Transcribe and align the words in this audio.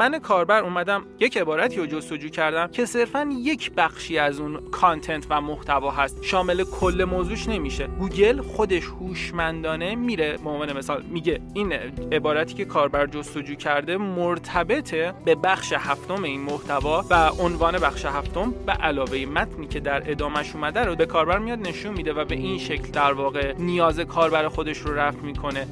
من 0.00 0.18
کاربر 0.18 0.62
اومدم 0.62 1.04
یک 1.18 1.36
عبارتی 1.36 1.76
رو 1.76 1.86
جستجو 1.86 2.28
کردم 2.28 2.66
که 2.66 2.86
صرفا 2.86 3.28
یک 3.42 3.72
بخشی 3.76 4.18
از 4.18 4.40
اون 4.40 4.60
کانتنت 4.70 5.26
و 5.30 5.40
محتوا 5.40 5.90
هست. 5.90 6.24
شامل 6.24 6.64
کل 6.64 7.04
موضوعش 7.04 7.48
نمیشه. 7.48 7.86
گوگل 7.86 8.40
خودش 8.40 8.84
هوشمندانه 8.84 9.94
میره 9.94 10.36
به 10.36 10.50
عنوان 10.50 10.76
مثال 10.76 11.02
میگه 11.02 11.40
این 11.54 11.72
عبارتی 12.12 12.54
که 12.54 12.64
کاربر 12.64 13.06
جستجو 13.06 13.54
کرده 13.54 13.96
مرتبطه 13.96 15.14
به 15.24 15.34
بخش 15.34 15.72
هفتم 15.72 16.22
این 16.22 16.40
محتوا 16.40 17.04
و 17.10 17.28
عنوان 17.28 17.78
بخش 17.78 18.04
هفتم 18.04 18.54
به 18.66 18.72
علاوه 18.72 19.26
متنی 19.26 19.66
که 19.66 19.80
در 19.80 20.10
ادامش 20.10 20.54
اومده 20.54 20.80
رو 20.80 20.96
به 20.96 21.06
کاربر 21.06 21.38
میاد 21.38 21.58
نشون 21.58 21.92
میده 21.92 22.12
و 22.12 22.24
به 22.24 22.34
این 22.34 22.58
شکل 22.58 22.90
در 22.90 23.12
واقع 23.12 23.54
نیاز 23.58 24.00
کاربر 24.00 24.48
خودش 24.48 24.78
رو 24.78 24.94
رفع 24.94 25.20
می‌کنه. 25.20 25.66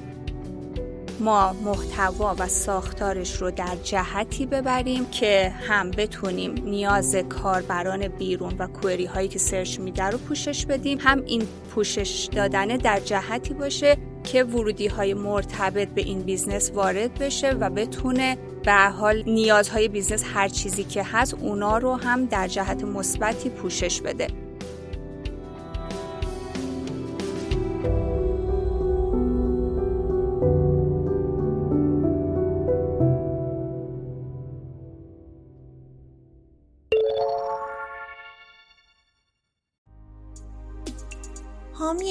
ما 1.20 1.52
محتوا 1.52 2.36
و 2.38 2.48
ساختارش 2.48 3.36
رو 3.36 3.50
در 3.50 3.76
جهتی 3.82 4.46
ببریم 4.46 5.06
که 5.10 5.52
هم 5.68 5.90
بتونیم 5.90 6.54
نیاز 6.64 7.16
کاربران 7.16 8.08
بیرون 8.08 8.54
و 8.58 8.66
کوئری 8.66 9.04
هایی 9.04 9.28
که 9.28 9.38
سرچ 9.38 9.80
میده 9.80 10.04
رو 10.04 10.18
پوشش 10.18 10.66
بدیم 10.66 10.98
هم 11.00 11.22
این 11.26 11.42
پوشش 11.74 12.28
دادن 12.32 12.66
در 12.66 13.00
جهتی 13.00 13.54
باشه 13.54 13.96
که 14.24 14.44
ورودی 14.44 14.86
های 14.86 15.14
مرتبط 15.14 15.88
به 15.88 16.00
این 16.00 16.22
business 16.22 16.70
وارد 16.74 17.14
بشه 17.18 17.50
و 17.50 17.70
بتونه 17.70 18.38
به 18.64 18.72
حال 18.72 19.22
نیازهای 19.26 19.88
business 19.88 20.24
هر 20.34 20.48
چیزی 20.48 20.84
که 20.84 21.02
هست 21.02 21.34
اونا 21.34 21.78
رو 21.78 21.94
هم 21.94 22.24
در 22.24 22.48
جهت 22.48 22.84
مثبتی 22.84 23.50
پوشش 23.50 24.00
بده. 24.00 24.47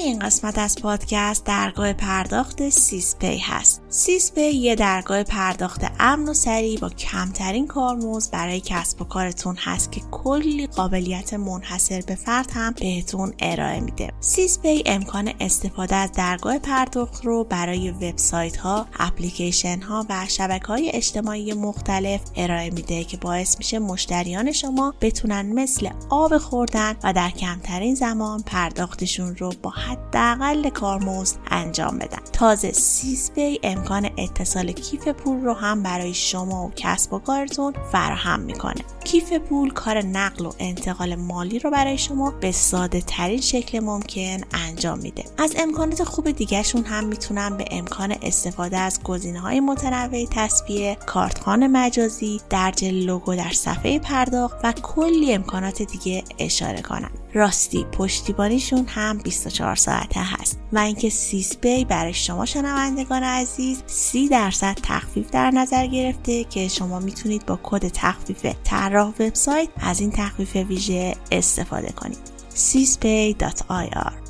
این 0.08 0.18
قسمت 0.18 0.58
از 0.58 0.76
پادکست 0.82 1.44
درگاه 1.44 1.92
پرداخت 1.92 2.68
سیزپی 2.68 3.38
هست. 3.38 3.82
سیزپی 3.88 4.50
یه 4.50 4.74
درگاه 4.74 5.22
پرداخت 5.22 5.80
امن 6.00 6.28
و 6.28 6.34
سریع 6.34 6.78
با 6.78 6.88
کمترین 6.88 7.66
کارمزد 7.66 8.32
برای 8.32 8.60
کسب 8.60 9.02
و 9.02 9.04
کارتون 9.04 9.56
هست 9.56 9.92
که 9.92 10.00
کلی 10.10 10.66
قابلیت 10.66 11.34
منحصر 11.34 12.02
به 12.06 12.14
فرد 12.14 12.50
هم 12.54 12.74
بهتون 12.80 13.32
ارائه 13.38 13.80
میده. 13.80 14.12
سیزپی 14.20 14.82
امکان 14.86 15.32
استفاده 15.40 15.96
از 15.96 16.12
درگاه 16.12 16.58
پرداخت 16.58 17.24
رو 17.24 17.44
برای 17.44 17.90
وبسایت 17.90 18.56
ها، 18.56 18.86
اپلیکیشن 18.98 19.80
ها 19.80 20.06
و 20.08 20.26
شبکه 20.28 20.66
های 20.66 20.90
اجتماعی 20.94 21.52
مختلف 21.52 22.20
ارائه 22.36 22.70
میده 22.70 23.04
که 23.04 23.16
باعث 23.16 23.58
میشه 23.58 23.78
مشتریان 23.78 24.52
شما 24.52 24.94
بتونن 25.00 25.52
مثل 25.52 25.88
آب 26.10 26.38
خوردن 26.38 26.96
و 27.04 27.12
در 27.12 27.30
کمترین 27.30 27.94
زمان 27.94 28.42
پرداختشون 28.42 29.36
رو 29.36 29.52
با 29.62 29.70
حداقل 29.98 30.70
کارمزد 30.70 31.36
انجام 31.50 31.98
بدن. 31.98 32.18
تازه 32.32 32.72
سیزپی 32.72 33.60
امکان 33.62 34.10
اتصال 34.18 34.72
کیف 34.72 35.08
پول 35.08 35.44
رو 35.44 35.52
هم 35.52 35.82
برای 35.82 36.14
شما 36.14 36.66
و 36.66 36.72
کسب 36.76 37.12
و 37.12 37.18
کارتون 37.18 37.74
فراهم 37.92 38.40
می‌کنه. 38.40 38.84
کیف 39.04 39.32
پول 39.32 39.70
کار 39.70 40.02
نقل 40.02 40.46
و 40.46 40.52
انتقال 40.58 41.14
مالی 41.14 41.58
رو 41.58 41.70
برای 41.70 41.98
شما 41.98 42.30
به 42.30 42.52
ساده 42.52 43.00
ترین 43.00 43.40
شکل 43.40 43.80
ممکن 43.80 44.38
انجام 44.52 44.98
میده. 44.98 45.24
از 45.38 45.54
امکانات 45.58 46.04
خوب 46.04 46.30
دیگهشون 46.30 46.84
هم 46.84 47.04
می‌تونم 47.04 47.56
به 47.56 47.64
امکان 47.70 48.14
استفاده 48.22 48.78
از 48.78 49.02
گزینه 49.02 49.40
های 49.40 49.60
متنوع 49.60 50.24
تسویه 50.30 50.98
کارتخوان 51.06 51.66
مجازی 51.66 52.40
درج 52.50 52.84
لوگو 52.84 53.34
در 53.34 53.50
صفحه 53.50 53.98
پرداخت 53.98 54.56
و 54.64 54.72
کلی 54.72 55.32
امکانات 55.32 55.82
دیگه 55.82 56.24
اشاره 56.38 56.82
کنم. 56.82 57.10
راستی 57.34 57.86
پشتیبانیشون 57.92 58.84
هم 58.88 59.18
24 59.18 59.76
ساعته 59.76 60.20
هست. 60.20 60.58
و 60.72 60.78
اینکه 60.78 61.10
سیزپی 61.10 61.84
برای 61.84 62.14
شما 62.14 62.44
شنوندگان 62.44 63.22
عزیز 63.22 63.82
30 63.86 64.28
درصد 64.28 64.78
تخفیف 64.82 65.30
در 65.30 65.50
نظر 65.50 65.86
گرفته 65.86 66.44
که 66.44 66.68
شما 66.68 66.98
می‌تونید 66.98 67.46
با 67.46 67.58
کد 67.62 67.88
تخفیف 67.88 68.46
طراح 68.64 69.08
وبسایت 69.08 69.68
از 69.80 70.00
این 70.00 70.10
تخفیف 70.10 70.56
ویژه 70.56 71.14
استفاده 71.32 71.92
کنید. 71.92 72.18
sispay.ir 72.58 74.27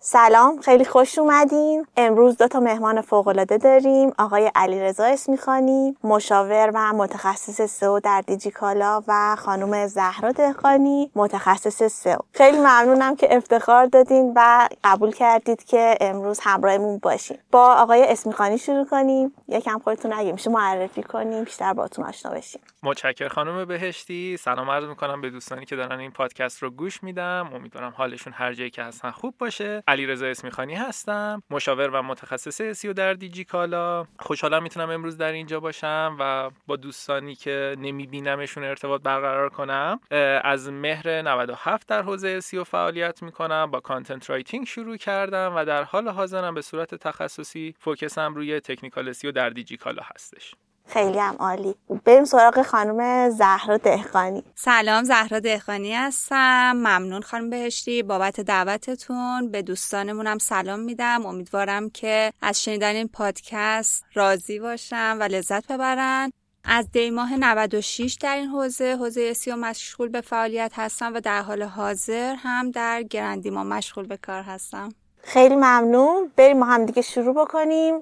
سلام 0.00 0.60
خیلی 0.60 0.84
خوش 0.84 1.18
اومدین. 1.18 1.86
امروز 1.96 2.36
دو 2.36 2.48
تا 2.48 2.60
مهمان 2.60 3.00
فوق 3.00 3.28
العاده 3.28 3.58
داریم. 3.58 4.12
آقای 4.18 4.50
علیرضا 4.54 5.04
اسمیخانی 5.04 5.96
مشاور 6.04 6.70
و 6.74 6.92
متخصص 6.92 7.60
سئو 7.60 8.00
در 8.00 8.20
دیجیکالا 8.20 9.02
و 9.08 9.36
خانم 9.38 9.86
زهرا 9.86 10.32
دهقانی 10.32 11.10
متخصص 11.14 11.82
سئو. 11.82 12.18
خیلی 12.32 12.58
ممنونم 12.58 13.16
که 13.16 13.36
افتخار 13.36 13.86
دادین 13.86 14.32
و 14.36 14.68
قبول 14.84 15.12
کردید 15.12 15.64
که 15.64 15.94
امروز 16.00 16.40
همراهمون 16.42 16.98
باشین. 16.98 17.38
با 17.52 17.74
آقای 17.74 18.12
اسمیخانی 18.12 18.58
شروع 18.58 18.86
کنیم. 18.86 19.34
یکم 19.48 19.78
خودتون 19.78 20.12
اگه 20.12 20.32
میشه 20.32 20.50
معرفی 20.50 21.02
کنیم 21.02 21.44
بیشتر 21.44 21.72
باتون 21.72 22.04
آشنا 22.04 22.32
بشیم. 22.32 22.60
متشکر 22.82 23.28
خانم 23.28 23.64
بهشتی 23.64 24.36
سلام 24.36 24.70
عرض 24.70 24.84
می‌کنم 24.84 25.20
به 25.20 25.30
دوستانی 25.30 25.64
که 25.64 25.76
دارن 25.76 25.98
این 25.98 26.10
پادکست 26.10 26.62
رو 26.62 26.70
گوش 26.70 27.02
میدن 27.02 27.50
امیدوارم 27.54 27.94
حالشون 27.96 28.32
هر 28.32 28.52
جایی 28.52 28.70
که 28.70 28.82
هستن 28.82 29.10
خوب 29.10 29.34
باشه. 29.38 29.82
علیرضا 29.88 30.26
اسمیخانی 30.26 30.74
هستم 30.74 31.42
مشاور 31.50 31.90
و 31.90 32.02
متخصص 32.02 32.62
سئو 32.62 32.92
در 32.92 33.14
دیجی 33.14 33.44
کالا. 33.44 34.06
خوشحالم 34.18 34.62
می‌تونم 34.62 34.90
امروز 34.90 35.16
در 35.16 35.32
اینجا 35.32 35.60
باشم 35.60 36.16
و 36.20 36.50
با 36.66 36.76
دوستانی 36.76 37.34
که 37.34 37.76
نمیبینمشون 37.78 38.64
ارتباط 38.64 39.02
برقرار 39.02 39.48
کنم. 39.48 40.00
از 40.44 40.70
مهر 40.70 41.22
97 41.22 41.88
در 41.88 42.02
حوزه 42.02 42.40
سئو 42.40 42.64
فعالیت 42.64 43.22
می‌کنم 43.22 43.70
با 43.70 43.80
content 43.80 44.30
writing 44.30 44.66
شروع 44.66 44.96
کردم 44.96 45.52
و 45.56 45.64
در 45.64 45.82
حال 45.82 46.08
حاضرم 46.08 46.54
به 46.54 46.62
صورت 46.62 46.94
تخصصی 46.94 47.74
focus 47.78 48.25
م 48.25 48.34
روی 48.34 48.60
technical 48.60 49.12
SEO 49.12 49.32
در 49.32 49.50
دیجی 49.50 49.76
کالا 49.76 50.02
هستش. 50.14 50.54
خیلی 50.88 51.18
هم 51.18 51.36
عالی. 51.38 51.74
بریم 52.04 52.24
سراغ 52.24 52.62
خانم 52.62 53.30
زهرا 53.30 53.76
دهقانی. 53.76 54.44
سلام 54.54 55.04
زهرا 55.04 55.40
دهقانی 55.40 55.94
هستم. 55.94 56.72
ممنون 56.72 57.22
خانم 57.22 57.50
بهشتی 57.50 58.02
بابت 58.02 58.40
دعوتتون. 58.40 59.50
به 59.50 59.62
دوستانمونم 59.62 60.38
سلام 60.38 60.80
میدم. 60.80 61.26
امیدوارم 61.26 61.90
که 61.90 62.32
از 62.42 62.64
شنیدن 62.64 62.94
این 62.94 63.08
پادکست 63.08 64.04
راضی 64.14 64.58
باشم 64.58 65.16
و 65.20 65.22
لذت 65.22 65.72
ببرن. 65.72 66.30
از 66.64 66.90
دی 66.92 67.10
ماه 67.10 67.36
96 67.36 68.18
در 68.20 68.36
این 68.36 68.48
حوزه 68.48 68.96
حوزه 69.00 69.32
سیو 69.32 69.56
مشغول 69.56 70.08
به 70.08 70.20
فعالیت 70.20 70.72
هستم 70.74 71.14
و 71.14 71.20
در 71.20 71.42
حال 71.42 71.62
حاضر 71.62 72.34
هم 72.38 72.70
در 72.70 73.02
گرندیما 73.02 73.64
مشغول 73.64 74.06
به 74.06 74.16
کار 74.16 74.42
هستم. 74.42 74.88
خیلی 75.22 75.56
ممنون. 75.56 76.32
بریم 76.36 76.58
ما 76.58 76.66
هم 76.66 76.86
دیگه 76.86 77.02
شروع 77.02 77.34
بکنیم. 77.34 77.94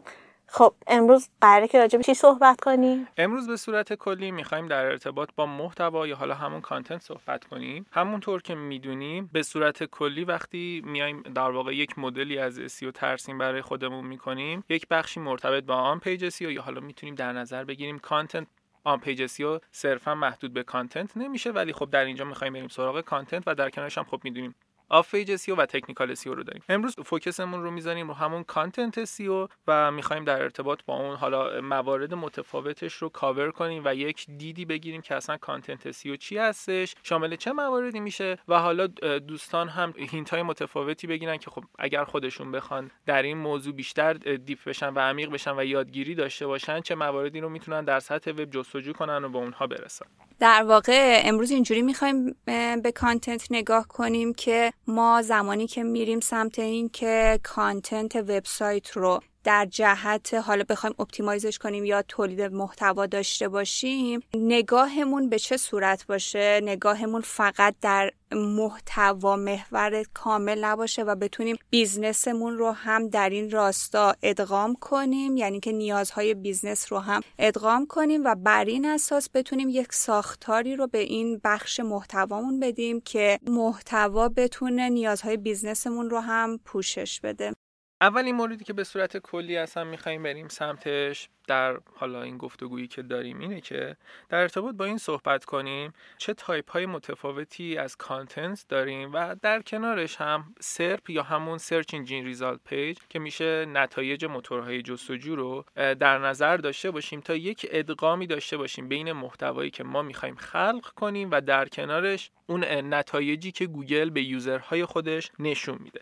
خب 0.48 0.74
امروز 0.86 1.28
قراره 1.40 1.68
که 1.68 1.78
راجع 1.78 1.96
به 1.96 2.04
چی 2.04 2.14
صحبت 2.14 2.60
کنیم؟ 2.60 3.08
امروز 3.16 3.48
به 3.48 3.56
صورت 3.56 3.94
کلی 3.94 4.30
می‌خوایم 4.30 4.68
در 4.68 4.84
ارتباط 4.84 5.28
با 5.36 5.46
محتوا 5.46 6.06
یا 6.06 6.16
حالا 6.16 6.34
همون 6.34 6.60
content 6.60 7.02
صحبت 7.02 7.44
کنیم. 7.44 7.86
همونطور 7.92 8.42
که 8.42 8.54
می‌دونیم 8.54 9.30
به 9.32 9.42
صورت 9.42 9.84
کلی 9.84 10.24
وقتی 10.24 10.82
میایم 10.84 11.22
در 11.22 11.50
واقع 11.50 11.74
یک 11.74 11.98
مدلی 11.98 12.38
از 12.38 12.60
سئو 12.66 12.90
ترسیم 12.90 13.38
برای 13.38 13.62
خودمون 13.62 14.06
می‌کنیم 14.06 14.64
یک 14.68 14.88
بخشی 14.88 15.20
مرتبط 15.20 15.64
با 15.64 15.74
on 15.74 15.98
page 15.98 16.28
SEO 16.28 16.50
یا 16.50 16.62
حالا 16.62 16.80
می‌تونیم 16.80 17.14
در 17.14 17.32
نظر 17.32 17.64
بگیریم 17.64 17.98
content 17.98 18.46
on 18.84 19.00
page 19.00 19.26
SEO 19.26 19.60
صرفا 19.72 20.14
محدود 20.14 20.52
به 20.52 20.62
content 20.62 21.16
نمیشه 21.16 21.50
ولی 21.50 21.72
خب 21.72 21.90
در 21.90 22.04
اینجا 22.04 22.24
می‌خوایم 22.24 22.52
بریم 22.52 22.68
سراغ 22.68 23.00
content 23.00 23.42
و 23.46 23.54
در 23.54 23.70
کنارش 23.70 23.98
هم 23.98 24.04
خب 24.04 24.20
می‌دونیم 24.24 24.54
off 24.88 25.10
page 25.10 25.36
SEO 25.36 25.56
و 25.56 25.66
technical 25.66 26.14
SEO 26.14 26.34
رو 26.34 26.42
داریم. 26.42 26.62
امروز 26.68 26.94
focus 27.04 27.41
مون 27.41 27.62
رو 27.62 27.70
می‌ذاریم 27.70 28.08
رو 28.08 28.14
همون 28.14 28.44
content 28.44 29.04
SEO 29.04 29.48
و 29.66 29.90
می‌خوایم 29.90 30.24
در 30.24 30.42
ارتباط 30.42 30.80
با 30.86 30.96
اون 30.96 31.16
حالا 31.16 31.60
موارد 31.60 32.14
متفاوتش 32.14 32.94
رو 32.94 33.08
کاور 33.08 33.50
کنیم 33.50 33.82
و 33.84 33.94
یک 33.94 34.26
دیدی 34.36 34.64
بگیریم 34.64 35.00
که 35.00 35.14
اصلا 35.14 35.36
content 35.36 35.90
SEO 35.90 36.16
چی 36.16 36.38
هستش 36.38 36.94
شامل 37.02 37.36
چه 37.36 37.52
مواردی 37.52 38.00
میشه 38.00 38.38
و 38.48 38.58
حالا 38.58 38.86
دوستان 39.18 39.68
هم 39.68 39.94
hint 39.96 40.30
های 40.30 40.42
متفاوتی 40.42 41.06
بگیرن 41.06 41.36
که 41.36 41.50
خب 41.50 41.64
اگر 41.78 42.04
خودشون 42.04 42.52
بخوان 42.52 42.90
در 43.06 43.22
این 43.22 43.38
موضوع 43.38 43.74
بیشتر 43.74 44.12
deep 44.12 44.58
بشن 44.66 44.88
و 44.88 44.98
عمیق 44.98 45.30
بشن 45.30 45.58
و 45.58 45.64
یادگیری 45.64 46.14
داشته 46.14 46.46
باشن 46.46 46.80
چه 46.80 46.94
مواردی 46.94 47.40
رو 47.40 47.48
می‌تونن 47.48 47.84
در 47.84 48.00
سطح 48.00 48.30
وب 48.30 48.50
جستجو 48.50 48.92
کنن 48.92 49.24
و 49.24 49.28
به 49.28 49.38
اونها 49.38 49.66
برسن. 49.66 50.06
در 50.38 50.62
واقع 50.62 51.20
امروز 51.24 51.50
اینجوری 51.50 51.82
می‌خوایم 51.82 52.36
به 52.82 52.92
content 52.94 53.46
نگاه 53.50 53.88
کنیم 53.88 54.34
که 54.34 54.72
ما 54.86 55.22
زمانی 55.22 55.66
که 55.66 55.82
میریم 55.82 56.20
سمت 56.20 56.58
این 56.58 56.88
که 56.88 57.40
content 57.42 58.16
وبسایت 58.16 58.90
رو 58.90 59.20
در 59.46 59.66
جهت 59.70 60.34
حالا 60.34 60.64
بخوایم 60.68 60.94
optimize 60.98 61.46
ش 61.46 61.58
کنیم 61.58 61.84
یا 61.84 62.02
تولید 62.02 62.42
محتوا 62.42 63.06
داشته 63.06 63.48
باشیم 63.48 64.20
نگاهمون 64.34 65.28
به 65.28 65.38
چه 65.38 65.56
صورت 65.56 66.06
باشه؟ 66.06 66.60
نگاهمون 66.62 67.20
فقط 67.20 67.74
در 67.80 68.10
محتوا 68.32 69.36
محور 69.36 70.02
کامل 70.14 70.64
نباشه 70.64 71.02
و 71.02 71.14
بتونیم 71.14 71.56
business 71.70 72.34
مون 72.34 72.58
رو 72.58 72.70
هم 72.70 73.08
در 73.08 73.30
این 73.30 73.50
راستا 73.50 74.14
ادغام 74.22 74.74
کنیم؟ 74.74 75.36
یعنی 75.36 75.60
که 75.60 75.72
نیازهای 75.72 76.34
business 76.34 76.92
رو 76.92 76.98
هم 76.98 77.20
ادغام 77.38 77.86
کنیم 77.86 78.24
و 78.24 78.34
بر 78.34 78.64
این 78.64 78.86
اساس 78.86 79.28
بتونیم 79.34 79.68
یک 79.68 79.92
ساختاری 79.92 80.76
رو 80.76 80.86
به 80.86 80.98
این 80.98 81.40
بخش 81.44 81.80
محتوامون 81.80 82.60
بدیم 82.60 83.00
که 83.00 83.38
محتوا 83.46 84.28
بتونه 84.28 84.88
نیازهای 84.88 85.36
business 85.36 85.90
مون 85.90 86.10
رو 86.10 86.20
هم 86.20 86.58
پوشش 86.64 87.20
بده. 87.20 87.52
اولین 88.00 88.34
موردی 88.34 88.64
که 88.64 88.72
به 88.72 88.84
صورت 88.84 89.16
کلی 89.16 89.56
اصلا 89.56 89.84
می‌خوایم 89.84 90.22
بریم 90.22 90.48
سمتش 90.48 91.28
در 91.46 91.80
حالا 91.94 92.22
این 92.22 92.38
گفتگویی 92.38 92.86
که 92.88 93.02
داریم 93.02 93.38
اینه 93.38 93.60
که 93.60 93.96
در 94.28 94.38
ارتباط 94.38 94.74
با 94.74 94.84
این 94.84 94.98
صحبت 94.98 95.44
کنیم 95.44 95.92
چه 96.18 96.34
تایپ 96.34 96.70
های 96.70 96.86
متفاوتی 96.86 97.78
از 97.78 97.96
content 97.96 98.64
داریم 98.68 99.10
و 99.12 99.36
در 99.42 99.62
کنارش 99.62 100.16
هم 100.16 100.54
SERP 100.60 101.10
یا 101.10 101.22
همون 101.22 101.58
search 101.58 101.94
engine 101.94 102.24
result 102.24 102.60
page 102.64 102.98
که 103.08 103.18
میشه 103.18 103.66
نتایج 103.66 104.24
موتورهای 104.24 104.82
جستجو 104.82 105.36
رو 105.36 105.64
در 105.74 106.18
نظر 106.18 106.56
داشته 106.56 106.90
باشیم 106.90 107.20
تا 107.20 107.34
یک 107.34 107.66
ادغامی 107.70 108.26
داشته 108.26 108.56
باشیم 108.56 108.88
بین 108.88 109.12
محتوایی 109.12 109.70
که 109.70 109.84
ما 109.84 110.02
می‌خوایم 110.02 110.36
خلق 110.36 110.90
کنیم 110.96 111.30
و 111.30 111.40
در 111.40 111.68
کنارش 111.68 112.30
اون 112.46 112.64
نتایجی 112.94 113.52
که 113.52 113.66
گوگل 113.66 114.10
به 114.10 114.22
user 114.22 114.64
های 114.64 114.84
خودش 114.84 115.30
نشون 115.38 115.78
میده. 115.80 116.00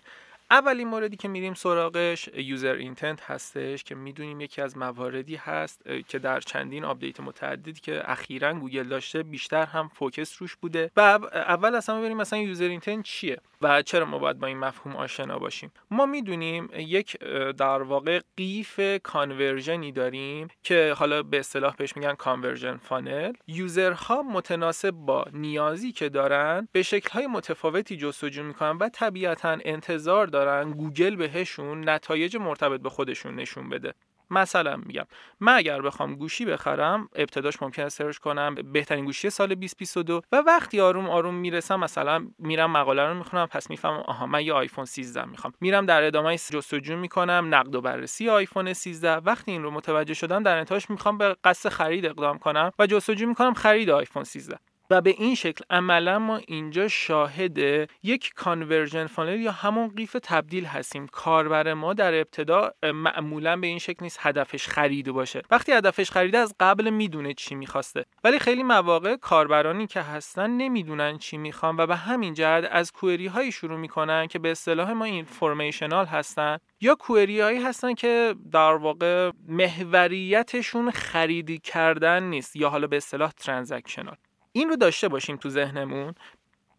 اولین 0.55 0.89
موردی 0.89 1.17
که 1.17 1.29
میریم 1.29 1.55
سراغش 1.55 2.29
user 2.35 2.75
intent 2.75 3.23
هستش 3.23 3.85
که 3.85 3.95
می‌دونیم 3.95 4.41
یکی 4.41 4.63
از 4.63 4.79
مواردی 4.79 5.37
هست 5.37 5.83
که 6.09 6.19
در 6.19 6.41
چندین 6.41 6.85
آپدیت 6.85 7.21
متعددی 7.21 7.73
که 7.73 8.03
اخیرا 8.11 8.55
گوگل 8.55 8.89
داشته 8.89 9.23
بیشتر 9.23 9.67
هم 9.67 9.89
focus 9.89 10.43
روش 10.43 10.57
بوده. 10.57 10.91
و 10.97 11.01
اول 11.33 11.75
اصلا 11.75 11.99
ببینیم 11.99 12.17
مثلا 12.17 12.39
user 12.39 12.65
intent 12.65 13.05
چیه 13.05 13.39
و 13.63 13.83
چرا 13.83 14.05
ما 14.05 14.19
باید 14.19 14.39
با 14.39 14.47
این 14.47 14.59
مفهوم 14.59 14.97
آشنا 14.97 15.39
باشیم. 15.39 15.73
ما 15.91 16.07
می‌دونیم 16.07 16.69
یک 16.77 17.19
در 17.57 17.83
واقع 17.83 18.21
قیف 18.37 18.81
conversion 19.03 19.85
ی 19.85 19.93
داریم 19.93 20.49
که 20.63 20.95
حالا 20.97 21.23
به 21.23 21.39
اصطلاح 21.39 21.75
بهش 21.77 21.97
میگن 21.97 22.15
conversion 22.15 22.77
funnel 22.77 23.33
user 23.47 24.08
ها 24.08 24.23
متناسب 24.23 24.91
با 24.91 25.25
نیازی 25.33 25.93
که 25.93 26.09
دارن 26.09 26.69
به 26.73 26.83
شکلهای 26.83 27.27
متفاوتی 27.27 27.97
جستجو 27.97 28.43
می‌کنن 28.43 28.77
و 28.77 28.89
طبیعتا 28.89 29.59
انتظار 29.65 30.27
دارن 30.27 30.44
گوگل 30.65 31.17
بهشون 31.17 31.89
نتایج 31.89 32.37
مرتبط 32.37 32.81
به 32.81 32.91
خودشون 32.91 33.35
نشون 33.35 33.69
بده. 33.69 33.95
مثلا 34.31 34.77
میگم 34.77 35.05
من 35.41 35.55
اگر 35.55 35.83
بخوام 35.83 36.15
گوشی 36.15 36.45
بخرم 36.45 37.09
ابتداش 37.15 37.63
ممکنه 37.63 37.89
search 37.89 38.19
کنم 38.19 38.55
بهترین 38.55 39.05
گوشی 39.05 39.31
سال 39.31 39.49
2022 39.49 40.21
و 40.33 40.43
وقتی 40.47 40.81
آروم 40.81 41.11
آروم 41.11 41.35
می‌رسم 41.35 41.81
مثلا 41.81 42.27
میرم 42.39 42.71
مقاله 42.71 43.07
رو 43.07 43.15
می‌خونم 43.15 43.47
پس 43.47 43.71
می‌فهمم 43.71 44.01
آها 44.07 44.27
من 44.27 44.45
یه 44.45 44.53
آیفون 44.53 44.85
13 44.85 45.25
می‌خوام. 45.25 45.53
میرم 45.61 45.87
در 45.87 46.03
ادامه 46.03 46.37
جستجو 46.37 46.97
می‌کنم 46.97 47.47
نقد 47.51 47.75
و 47.75 47.81
بررسی 47.81 48.29
آیفون 48.29 48.73
13 48.73 49.17
وقتی 49.17 49.53
این 49.53 49.63
رو 49.63 49.71
متوجه 49.71 50.15
شدم 50.15 50.43
در 50.43 50.59
انتهاش 50.59 50.91
می‌خوام 50.91 51.19
به 51.19 51.37
قصد 51.45 51.69
خرید 51.69 52.07
اقدام 52.07 52.39
کنم 52.39 52.71
و 52.79 52.87
جستجو 52.87 53.27
می‌کنم 53.27 53.55
خرید 53.55 53.91
آیفون 53.91 54.25
13 54.25 54.59
و 54.91 55.01
به 55.01 55.11
این 55.11 55.35
شکل 55.35 55.65
عملا 55.71 56.19
ما 56.19 56.37
اینجا 56.37 56.89
شاهد 56.89 57.59
یک 58.03 58.33
conversion 58.35 59.07
funnel 59.07 59.41
یا 59.41 59.53
همون 59.53 59.89
قیف 59.89 60.17
تبدیل 60.23 60.65
هستیم. 60.65 61.07
کاربر 61.07 61.75
ما 61.75 61.95
در 61.95 62.15
ابتدا 62.15 62.71
معمولا 62.83 63.57
به 63.57 63.67
این 63.67 63.79
شکل 63.79 63.99
نیست 64.01 64.19
هدفش 64.21 64.69
خرید 64.69 65.11
باشه. 65.11 65.43
وقتی 65.51 65.73
هدفش 65.73 66.11
خریده 66.11 66.39
از 66.39 66.55
قبل 66.61 66.91
می‌دونه 66.91 67.35
چی 67.35 67.55
می‌خواسته. 67.55 68.05
ولی 68.25 68.39
خیلی 68.39 68.63
مواقع 68.63 69.17
کاربرانی 69.17 69.87
که 69.87 70.01
هستن 70.01 70.51
نمی‌دونن 70.51 71.19
چی 71.19 71.37
می‌خوان 71.37 71.77
و 71.77 71.87
به 71.87 71.97
همین 71.97 72.35
جهت 72.35 72.69
از 72.71 72.93
query 72.93 73.27
هایی 73.27 73.53
شروع 73.53 73.79
می‌کنن 73.79 74.27
که 74.27 74.39
به 74.39 74.51
اصطلاح 74.51 74.93
ما 74.93 75.05
informational 75.05 76.07
هستن 76.07 76.59
یا 76.81 76.95
query 76.95 77.41
هایی 77.41 77.63
هستن 77.63 77.95
که 77.95 78.35
در 78.53 78.75
واقع 78.75 79.31
محوریتشون 79.49 80.91
خرید 80.91 81.59
کردن 81.59 82.23
نیست 82.23 82.57
یا 82.57 82.71
حالا 82.71 82.87
به 82.87 82.97
اصطلاح 82.97 83.31
transactional 83.31 84.17
این 84.57 84.69
رو 84.69 84.77
داشته 84.77 85.09
باشیم 85.09 85.37
تو 85.37 85.49
ذهنمون. 85.49 86.15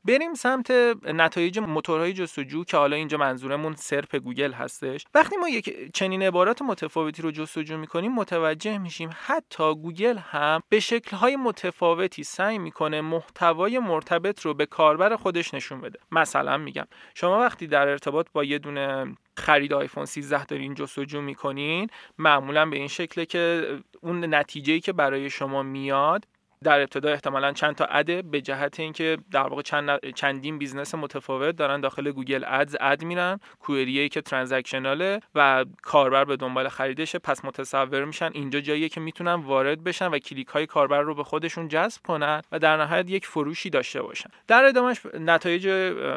بریم 0.05 0.33
سمت 0.33 0.71
نتایج 1.03 1.59
موتورهای 1.59 2.13
جستجو 2.13 2.63
که 2.63 2.77
حالا 2.77 2.95
اینجا 2.95 3.17
منظورمون 3.17 3.75
SERP 3.75 4.15
گوگل 4.15 4.53
هستش. 4.53 5.05
وقتی 5.13 5.37
ما 5.37 5.49
یک 5.49 5.91
چنین 5.93 6.21
عبارات 6.21 6.61
متفاوتی 6.61 7.21
رو 7.21 7.31
جستجو 7.31 7.77
می‌کنیم 7.77 8.11
متوجه 8.11 8.77
میشیم 8.77 9.09
حتی 9.25 9.75
گوگل 9.75 10.17
هم 10.17 10.61
به 10.69 10.79
شکلهای 10.79 11.35
متفاوتی 11.35 12.23
سعی 12.23 12.57
می‌کنه 12.57 13.01
محتوای 13.01 13.79
مرتبط 13.79 14.41
رو 14.41 14.53
به 14.53 14.65
کاربر 14.65 15.15
خودش 15.15 15.53
نشون 15.53 15.81
بده. 15.81 15.99
مثلا 16.11 16.57
میگم 16.57 16.87
شما 17.15 17.39
وقتی 17.39 17.67
در 17.67 17.87
ارتباط 17.87 18.27
با 18.33 18.43
یه 18.43 18.59
دونه 18.59 19.15
خرید 19.37 19.73
آیفون 19.73 20.05
13 20.05 20.45
دارین 20.45 20.73
جستجو 20.73 21.21
می‌کنین 21.21 21.89
معمولا 22.17 22.65
به 22.65 22.77
این 22.77 22.87
شکله 22.87 23.25
که 23.25 23.75
اون 24.01 24.35
نتیجه‌ای 24.35 24.79
که 24.79 24.93
برای 24.93 25.29
شما 25.29 25.63
میاد 25.63 26.25
در 26.65 26.79
ابتدا 26.79 27.09
احتمالا 27.09 27.51
چند 27.51 27.75
تا 27.75 27.85
ad 27.85 28.09
ه 28.09 28.21
به 28.21 28.41
جهت 28.41 28.79
اینکه 28.79 29.17
در 29.31 29.47
واقع 29.47 29.61
چند 29.61 30.13
چندین 30.13 30.57
business 30.57 30.95
متفاوت 30.95 31.55
دارن 31.55 31.81
داخل 31.81 32.11
Google 32.11 32.43
Ads 32.47 32.75
ad 32.79 33.03
میرن 33.03 33.39
query 33.59 34.01
ه 34.01 34.09
که 34.09 34.21
transactional 34.21 35.12
ه 35.12 35.19
و 35.35 35.65
کاربر 35.81 36.23
به 36.25 36.35
دنبال 36.35 36.69
خریدشه 36.69 37.19
پس 37.19 37.45
متصور 37.45 38.05
میشن 38.05 38.29
اینجا 38.33 38.59
جاییه 38.59 38.89
که 38.89 38.99
می‌تونن 38.99 39.33
وارد 39.33 39.83
بشن 39.83 40.07
و 40.07 40.19
کلیک 40.19 40.47
های 40.47 40.65
کاربر 40.65 41.01
رو 41.01 41.15
به 41.15 41.23
خودشون 41.23 41.67
جذب 41.67 42.01
کنن 42.01 42.41
و 42.51 42.59
در 42.59 42.77
نهایت 42.77 43.09
یک 43.09 43.25
فروشی 43.25 43.69
داشته 43.69 44.01
باشن. 44.01 44.29
در 44.47 44.63
ادامهش 44.63 45.01
نتایج 45.19 45.67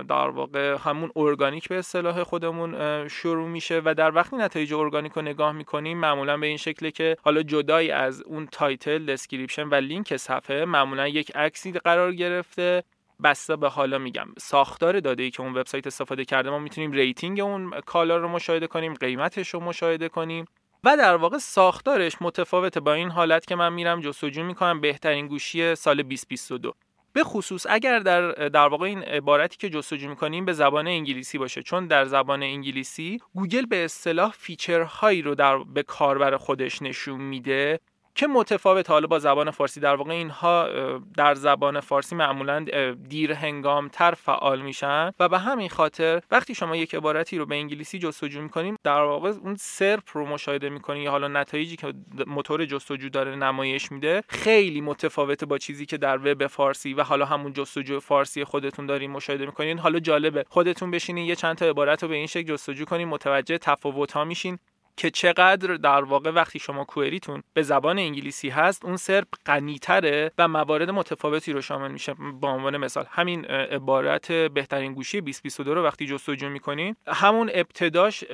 در 0.09 0.29
واقع 0.29 0.77
همون 0.85 1.11
ارگانیک 1.17 1.69
به 1.69 1.79
اصطلاح 1.79 2.23
خودمون 2.23 3.09
شروع 3.09 3.49
میشه 3.49 3.83
و 3.85 3.95
در 3.95 4.15
وقتی 4.15 4.37
نتایج 4.37 4.75
ارگانیک 4.75 5.13
رو 5.13 5.23
نگاه 5.23 5.53
می‌کنیم 5.53 5.99
معمولا 5.99 6.37
به 6.37 6.47
این 6.47 6.57
شکله 6.57 6.91
که 6.91 7.17
حالا 7.23 7.43
جدای 7.43 7.91
از 7.91 8.23
اون 8.23 8.49
title 8.53 9.05
description 9.05 9.69
و 9.69 9.75
لینک 9.75 10.17
صفحه 10.39 10.65
معمولا 10.65 11.09
یک 11.09 11.37
عکسی 11.37 11.73
قرار 11.73 12.15
گرفته. 12.15 12.83
بسته 13.25 13.57
به 13.57 13.69
حالا 13.69 13.99
میگم. 13.99 14.27
ساختار 14.39 15.01
داده 15.01 15.23
ای 15.23 15.31
که 15.31 15.41
اون 15.41 15.55
وبسایت 15.55 15.87
استفاده 15.87 16.25
کرده 16.25 16.51
ما 16.51 16.59
می‌تونیم 16.59 16.93
rating 16.93 17.41
اون 17.41 17.71
کالا 17.87 18.17
رو 18.17 18.29
مشاهده 18.29 18.67
کنیم 18.67 18.95
قیمتش 18.95 19.49
رو 19.49 19.61
مشاهده 19.61 20.09
کنیم. 20.09 20.45
و 20.85 20.97
در 20.97 21.17
واقع 21.17 21.39
ساختارش 21.39 22.17
متفاوته 22.21 22.81
با 22.81 22.93
این 22.93 23.11
حالت 23.11 23.47
که 23.47 23.55
من 23.55 23.73
میرم 23.73 24.01
جستجو 24.01 24.43
می‌کنم 24.43 24.81
بهترین 24.81 25.29
گوشی 25.29 25.75
سال 25.75 26.03
2022 26.03 26.75
به 27.13 27.25
خصوص 27.25 27.67
اگر 27.71 27.99
در 27.99 28.31
در 28.31 28.69
واقع 28.69 28.87
این 28.87 29.03
عبارتی 29.03 29.57
که 29.57 29.71
جستجو 29.71 30.09
می‌کنیم 30.09 30.45
به 30.45 30.53
زبان 30.53 30.87
انگلیسی 30.87 31.39
باشه. 31.39 31.63
چون 31.63 31.87
در 31.87 32.05
زبان 32.05 32.43
انگلیسی 32.43 33.21
گوگل 33.35 33.67
به 33.67 33.85
اصطلاح 33.85 34.31
feature 34.31 34.95
هایی 34.95 35.23
رو 35.23 35.35
در 35.35 35.59
به 35.59 35.83
کاربر 35.83 36.37
خودش 36.37 36.83
نشون 36.83 37.21
میده. 37.21 37.81
که 38.19 38.27
متفاوت. 38.27 38.91
حالا 38.91 39.07
با 39.07 39.19
زبان 39.19 39.51
فارسی 39.51 39.81
در 39.81 39.95
واقع 39.95 40.11
اینها 40.11 40.69
در 41.17 41.35
زبان 41.35 41.81
فارسی 41.81 42.15
معمولا 42.15 42.65
دیر 43.09 43.33
هنگام 43.33 43.89
تر 43.89 44.15
فعال 44.15 44.61
میشن. 44.61 45.13
و 45.21 45.29
به 45.29 45.39
همین 45.39 45.69
خاطر 45.69 46.21
وقتی 46.31 46.55
شما 46.55 46.77
یک 46.77 46.95
عبارتی 46.95 47.39
رو 47.39 47.47
به 47.47 47.55
انگلیسی 47.55 47.99
جستجو 47.99 48.43
می‌کنیم 48.43 48.77
در 48.85 49.01
واقع 49.01 49.29
اون 49.29 49.55
SERP 49.55 50.03
رو 50.13 50.27
مشاهده 50.27 50.69
می‌کنیم 50.69 51.11
حالا 51.11 51.29
نتایجی 51.29 51.77
که 51.77 51.93
موتور 52.27 52.65
جستجو 52.65 53.09
داره 53.09 53.37
نمایش 53.37 53.93
میده 53.93 54.23
خیلی 54.29 54.81
متفاوته 54.81 55.47
با 55.47 55.59
چیزی 55.59 55.87
که 55.87 55.97
در 55.97 56.19
وب 56.33 56.47
فارسی 56.47 56.95
و 56.95 57.03
حالا 57.03 57.25
همون 57.25 57.53
جستجو 57.53 58.01
فارسی 58.01 58.45
خودتون 58.45 58.87
دارین 58.87 59.11
مشاهده 59.11 59.47
می‌کنین. 59.47 59.79
حالا 59.79 59.99
جالبه 59.99 60.45
خودتون 60.49 60.91
بشینین 60.91 61.27
یه 61.27 61.37
چند 61.37 61.57
تا 61.57 61.67
عبارت 61.67 62.03
رو 62.03 62.09
به 62.09 62.15
این 62.15 62.27
شکل 62.27 62.43
جستجو 62.43 62.85
کنین 62.85 63.09
متوجه 63.09 63.59
تفاوت 63.59 64.13
ها 64.13 64.25
میشین. 64.25 64.59
که 64.99 65.11
چقدر 65.11 65.75
در 65.75 66.05
واقع 66.05 66.31
وقتی 66.31 66.59
شما 66.59 66.85
کوئریتون 66.85 67.43
به 67.55 67.63
زبان 67.63 67.99
انگلیسی 67.99 68.49
هست 68.49 68.85
اون 68.85 68.97
سرپ 68.97 69.27
غنیتره 69.47 70.33
و 70.39 70.49
موارد 70.49 70.91
متفاوتی 70.91 71.53
رو 71.53 71.61
شامل 71.61 71.91
میشه. 71.91 72.15
با 72.41 72.51
عنوان 72.51 72.77
مثال 72.77 73.05
همین 73.11 73.45
عبارت 73.45 74.33
بهترین 74.33 74.95
گوشی 74.95 75.21
2022 75.21 75.75
رو 75.75 75.85
وقتی 75.85 76.07
جستجو 76.07 76.49
می‌کنین 76.49 76.97
همون 77.07 77.51
ابتداش 77.55 78.25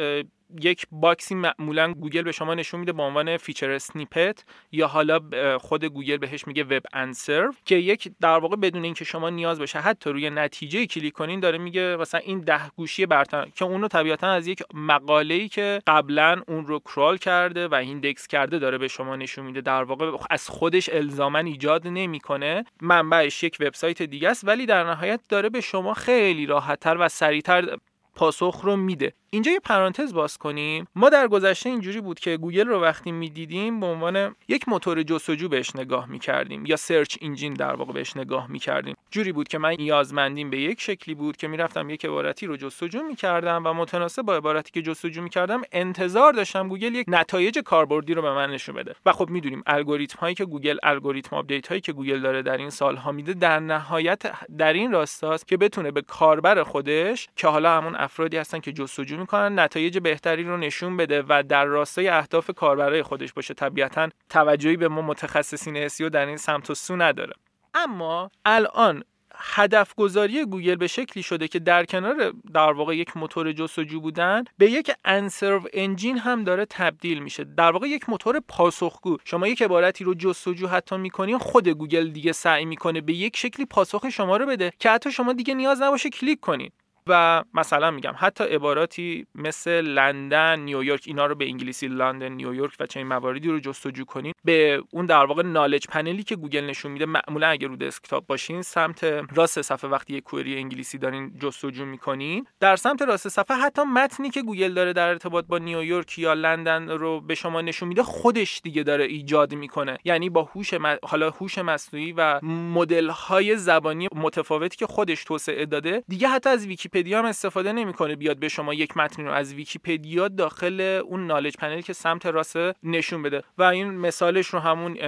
یک 0.61 0.87
باکسی 0.91 1.35
معمولا 1.35 1.93
گوگل 1.93 2.23
به 2.23 2.33
شما 2.33 2.55
نشون 2.55 2.81
میده 2.81 2.93
به 2.93 3.03
عنوان 3.03 3.37
feature 3.37 3.71
snippet 3.71 4.45
یا 4.73 4.87
حالا 4.87 5.21
خود 5.59 5.85
گوگل 5.85 6.17
بهش 6.17 6.47
میگه 6.47 6.65
web 6.65 6.83
answer 6.93 7.49
که 7.65 7.75
یک 7.75 8.13
در 8.21 8.39
واقع 8.39 8.57
بدون 8.57 8.85
اینکه 8.85 9.05
شما 9.05 9.31
نیاز 9.31 9.59
باشه 9.59 9.79
حتی 9.79 10.11
روی 10.11 10.31
نتیجه 10.31 10.87
کلیک 10.87 11.13
کنین 11.13 11.41
داره 11.41 11.59
میگه 11.59 11.97
مثلا 11.97 12.21
این 12.21 12.41
ده 12.41 12.71
گوشی 12.77 13.07
برتر 13.07 13.49
که 13.55 13.65
اونو 13.65 13.89
طبیعتا 13.89 14.29
از 14.29 14.47
یک 14.47 14.63
مقاله 14.75 15.35
ای 15.35 15.49
که 15.49 15.81
قبلا 15.87 16.43
اون 16.49 16.67
رو 16.67 16.79
crawl 16.79 17.17
کرده 17.17 17.69
و 17.69 17.75
index 17.75 18.27
کرده 18.27 18.59
داره 18.59 18.79
به 18.79 18.89
شما 18.89 19.17
نشون 19.17 19.47
میده. 19.47 19.61
در 19.61 19.83
واقع 19.83 20.17
از 20.31 20.49
خودش 20.49 20.89
الزاما 20.89 21.39
ایجاد 21.39 21.89
نمی‌کنه. 21.89 22.65
منبعش 22.81 23.43
یک 23.43 23.57
وبسایت 23.61 24.03
دیگه 24.03 24.29
است 24.29 24.49
ولی 24.49 24.67
در 24.67 24.85
نهایت 24.85 25.21
داره 25.29 25.49
به 25.49 25.61
شما 25.61 25.95
خیلی 25.95 26.47
راحتتر 26.47 26.97
و 27.01 27.09
سریعتر 27.09 27.77
پاسخ 28.15 28.61
رو 28.65 28.77
میده. 28.77 29.13
اینجا 29.35 29.53
یه 29.53 29.61
پرانتز 29.61 30.15
باز 30.15 30.39
کنیم. 30.39 30.87
ما 30.95 31.09
در 31.09 31.29
گذشته 31.29 31.71
اینجوری 31.71 32.01
بود 32.01 32.21
که 32.21 32.37
گوگل 32.37 32.67
رو 32.67 32.81
وقتی 32.81 33.13
می‌دیدیم 33.13 33.81
به 33.81 33.87
عنوان 33.87 34.35
یک 34.49 34.69
موتور 34.69 35.03
جستجو 35.03 35.49
بهش 35.49 35.77
نگاه 35.77 36.11
می‌کردیم 36.11 36.67
یا 36.67 36.77
search 36.77 37.17
engine 37.21 37.55
در 37.55 37.75
واقع 37.75 37.93
بهش 37.93 38.17
نگاه 38.17 38.51
می‌کردیم. 38.51 38.97
جوری 39.11 39.33
بود 39.33 39.49
که 39.49 39.59
من 39.59 39.75
نیازمندیم 39.79 40.51
به 40.51 40.61
یک 40.61 40.81
شکلی 40.81 41.15
بود 41.15 41.37
که 41.37 41.49
می‌رفتم 41.49 41.91
یک 41.91 42.05
عبارتی 42.05 42.47
رو 42.47 42.57
جستجو 42.57 43.03
می‌کردم 43.03 43.63
و 43.67 43.73
متناسب 43.73 44.23
با 44.23 44.37
عبارتی 44.37 44.71
که 44.71 44.83
جستجو 44.83 45.23
می‌کردم 45.23 45.63
انتظار 45.73 46.33
داشتم 46.33 46.69
گوگل 46.69 46.95
یک 46.95 47.07
نتایج 47.09 47.59
کاربردی 47.59 48.15
رو 48.15 48.23
به 48.23 48.33
من 48.33 48.51
نشون 48.51 48.75
بده. 48.75 48.95
و 49.07 49.13
خب 49.13 49.31
می‌دونیم 49.31 49.63
الگوریتم 49.67 50.19
هایی 50.19 50.35
که 50.35 50.45
گوگل 50.45 50.77
الگوریتم 50.83 51.37
آپدیت 51.37 51.67
هایی 51.67 51.81
که 51.81 51.93
گوگل 51.93 52.21
داره 52.21 52.43
در 52.43 52.57
این 52.57 52.71
سالها 52.71 53.13
میده 53.13 53.33
در 53.33 53.61
نهایت 53.61 54.23
در 54.59 54.73
این 54.73 54.93
راستاست 54.93 55.49
که 55.49 55.57
بتونه 55.57 55.91
به 55.91 56.03
کاربر 56.03 56.63
خودش 56.63 57.29
که 57.37 57.49
حالا 57.49 57.77
همون 57.77 57.97
افرادی 57.97 58.37
هستن 58.37 58.61
که 58.61 58.73
جستجو 58.73 59.24
می‌کنن 59.25 59.59
نتایج 59.59 59.99
بهتری 59.99 60.45
رو 60.45 60.57
نشون 60.57 60.97
بده 60.97 61.25
و 61.29 61.43
در 61.49 61.65
راستای 61.65 62.09
اهداف 62.09 62.51
کاربرای 62.57 63.03
خودش 63.03 63.33
باشه. 63.33 63.55
طبیعتا 63.55 64.09
توجهی 64.31 64.77
به 64.77 64.89
ما 64.89 65.03
متخصصین 65.03 65.77
SEO 65.77 66.09
در 66.09 66.27
این 66.27 66.37
سمت 66.37 66.71
و 66.71 66.75
سو 66.75 66.97
نداره. 66.97 67.33
اما 67.75 68.31
الان 68.45 69.05
هدف 69.37 69.95
گذاری 69.95 70.45
گوگل 70.45 70.75
به 70.75 70.87
شکلی 70.87 71.23
شده 71.23 71.49
که 71.49 71.59
در 71.59 71.85
کنار 71.85 72.33
در 72.55 72.73
واقع 72.73 72.97
یک 72.97 73.17
موتور 73.17 73.53
جستجو 73.53 74.01
بودن 74.01 74.45
به 74.59 74.71
یک 74.71 74.91
answer 75.05 75.69
engine 75.73 76.19
هم 76.19 76.45
داره 76.45 76.67
تبدیل 76.71 77.19
میشه. 77.19 77.45
در 77.45 77.71
واقع 77.71 77.87
یک 77.89 78.09
موتور 78.09 78.41
پاسخگو. 78.49 79.17
شما 79.25 79.49
یک 79.49 79.63
عبارتی 79.63 80.05
رو 80.05 80.15
جستجو 80.15 80.67
حتی 80.67 80.97
می‌کنین 80.97 81.39
خود 81.39 81.69
گوگل 81.69 82.09
دیگه 82.09 82.33
سعی 82.33 82.65
می‌کنه 82.65 83.01
به 83.01 83.13
یک 83.13 83.37
شکلی 83.37 83.67
پاسخ 83.67 84.09
شما 84.09 84.37
رو 84.37 84.47
بده 84.47 84.73
که 84.79 84.91
حتی 84.91 85.13
شما 85.13 85.33
دیگه 85.33 85.55
نیاز 85.55 85.83
نباشه 85.83 86.11
کلیک 86.11 86.41
کنین. 86.41 86.71
و 87.09 87.45
مثلا 87.55 87.91
میگم 87.91 88.15
حتی 88.17 88.45
عباراتی 88.45 89.27
مثل 89.35 89.81
لندن 89.81 90.61
نیویورک 90.61 91.05
اینا 91.07 91.27
رو 91.27 91.35
به 91.35 91.45
انگلیسی 91.45 91.89
لندن 91.89 92.33
نیویورک 92.33 92.77
و 92.81 92.87
چنین 92.87 93.07
مواردی 93.07 93.49
رو 93.49 93.61
جستجو 93.61 94.05
کنین 94.05 94.33
به 94.45 94.83
اون 94.91 95.07
در 95.07 95.25
واقع 95.25 95.43
knowledge 95.43 95.87
panel 95.87 96.17
ی 96.17 96.23
که 96.23 96.37
گوگل 96.37 96.65
نشون 96.65 96.93
میده 96.93 97.07
معمولا 97.07 97.49
اگر 97.49 97.69
رو 97.69 97.77
دسکتاپ 97.77 98.27
باشین 98.27 98.63
سمت 98.63 99.05
راست 99.35 99.63
صفحه 99.63 99.91
وقتی 99.91 100.15
یک 100.15 100.25
query 100.25 100.57
انگلیسی 100.57 100.99
دارین 100.99 101.39
جستجو 101.39 101.85
می‌کنین. 101.85 102.47
در 102.61 102.77
سمت 102.77 103.03
راست 103.03 103.29
صفحه 103.29 103.57
حتی 103.57 103.83
متنی 103.83 104.31
که 104.31 104.43
گوگل 104.43 104.75
داره 104.75 104.93
در 104.93 105.09
ارتباط 105.09 105.45
با 105.47 105.59
نیویورک 105.59 106.19
یا 106.19 106.35
لندن 106.35 106.89
رو 106.89 107.21
به 107.21 107.35
شما 107.35 107.61
نشون 107.61 107.89
میده 107.89 108.03
خودش 108.03 108.61
دیگه 108.65 108.83
داره 108.83 109.05
ایجاد 109.05 109.55
می‌کنه. 109.55 109.99
یعنی 110.05 110.31
با 110.31 110.43
هوش 110.43 110.75
حالا 111.03 111.31
هوش 111.31 111.59
مصنوعی 111.59 112.13
و 112.13 112.41
مدل 112.45 113.09
های 113.09 113.57
زبانی 113.57 114.09
متفاوتی 114.15 114.77
که 114.77 114.87
خودش 114.87 115.25
توسعه 115.25 115.67
داده 115.67 116.05
دیگه 116.09 116.29
حتی 116.29 116.51
از 116.51 116.67
ویکی 116.67 116.89
ویکیپدیا 116.95 117.19
هم 117.19 117.25
استفاده 117.25 117.73
نمی‌کنه 117.73 118.17
بیاد 118.17 118.39
به 118.39 118.49
شما 118.49 118.75
یک 118.75 118.97
متن 118.97 119.25
رو 119.25 119.33
از 119.33 119.55
ویکیپدیا 119.55 120.29
داخل 120.29 120.81
اون 120.81 121.27
knowledge 121.27 121.57
panel 121.57 121.78
ی 121.78 121.83
که 121.83 121.93
سمت 121.93 122.27
راست 122.27 122.85
نشون 122.85 123.23
بده. 123.23 123.43
و 123.59 123.63
این 123.63 123.91
مثالش 123.91 124.47
رو 124.47 124.59
همون 124.59 124.99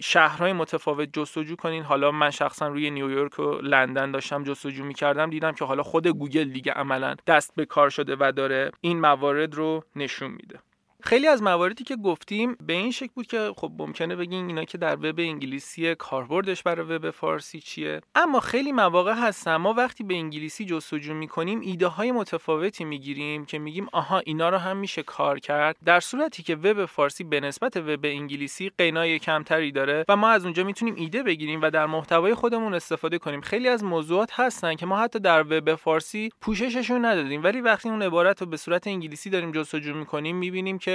شهرهای 0.00 0.52
متفاوت 0.52 1.08
جستجو 1.12 1.56
کنین. 1.56 1.82
حالا 1.82 2.10
من 2.10 2.30
شخصا 2.30 2.68
روی 2.68 2.90
نیویورک 2.90 3.38
و 3.38 3.52
لندن 3.62 4.10
داشتم 4.10 4.44
جستجو 4.44 4.84
می‌کردم 4.84 5.30
دیدم 5.30 5.52
که 5.52 5.64
حالا 5.64 5.82
خود 5.82 6.06
گوگل 6.06 6.44
دیگه 6.44 6.72
عملا 6.72 7.14
دست 7.26 7.52
به 7.56 7.66
کار 7.66 7.90
شده 7.90 8.16
و 8.20 8.32
داره 8.36 8.70
این 8.80 9.00
موارد 9.00 9.54
رو 9.54 9.84
نشون 9.96 10.30
میده. 10.30 10.58
خیلی 11.06 11.26
از 11.26 11.42
مواردی 11.42 11.84
که 11.84 11.96
گفتیم 11.96 12.56
به 12.66 12.72
این 12.72 12.90
شکل 12.90 13.10
بود 13.14 13.26
که 13.26 13.52
خب 13.56 13.72
ممکنه 13.78 14.16
بگین 14.16 14.46
اینا 14.46 14.64
که 14.64 14.78
در 14.78 14.96
وب 14.96 15.18
انگلیسی 15.18 15.94
کاربردش 15.94 16.62
برای 16.62 16.86
وب 16.86 17.10
فارسی 17.10 17.60
چیه. 17.60 18.00
اما 18.14 18.40
خیلی 18.40 18.72
مواقع 18.72 19.14
هستن 19.14 19.56
ما 19.56 19.72
وقتی 19.72 20.04
به 20.04 20.14
انگلیسی 20.14 20.64
جستجو 20.64 21.14
می‌کنیم 21.14 21.60
ایده 21.60 21.86
های 21.86 22.12
متفاوتی 22.12 22.84
می‌گیریم 22.84 23.46
که 23.46 23.58
میگیم 23.58 23.86
آها 23.92 24.18
اینا 24.18 24.48
رو 24.48 24.58
هم 24.58 24.76
میشه 24.76 25.02
کار 25.02 25.38
کرد. 25.38 25.76
در 25.84 26.00
صورتی 26.00 26.42
که 26.42 26.56
وب 26.56 26.84
فارسی 26.84 27.24
به 27.24 27.40
نسبت 27.40 27.76
وب 27.76 28.04
انگلیسی 28.04 28.70
قینای 28.78 29.18
کمتری 29.18 29.72
داره 29.72 30.04
و 30.08 30.16
ما 30.16 30.28
از 30.28 30.44
اونجا 30.44 30.64
می‌تونیم 30.64 30.94
ایده 30.94 31.22
بگیریم 31.22 31.62
و 31.62 31.70
در 31.70 31.86
محتوای 31.86 32.34
خودمون 32.34 32.74
استفاده 32.74 33.18
کنیم. 33.18 33.40
خیلی 33.40 33.68
از 33.68 33.84
موضوعات 33.84 34.30
هستن 34.32 34.74
که 34.74 34.86
ما 34.86 34.98
حتی 34.98 35.18
در 35.18 35.42
وب 35.42 35.74
فارسی 35.74 36.30
پوشششون 36.40 37.04
ندادیم. 37.04 37.44
ولی 37.44 37.60
وقتی 37.60 37.88
اون 37.88 38.02
عبارت 38.02 38.40
رو 38.40 38.46
به 38.46 38.56
صورت 38.56 38.86
انگلیسی 38.86 39.30
داریم 39.30 39.52
جستجو 39.52 39.94
می‌کنیم 39.94 40.36
می‌بینیم 40.36 40.78
که 40.78 40.93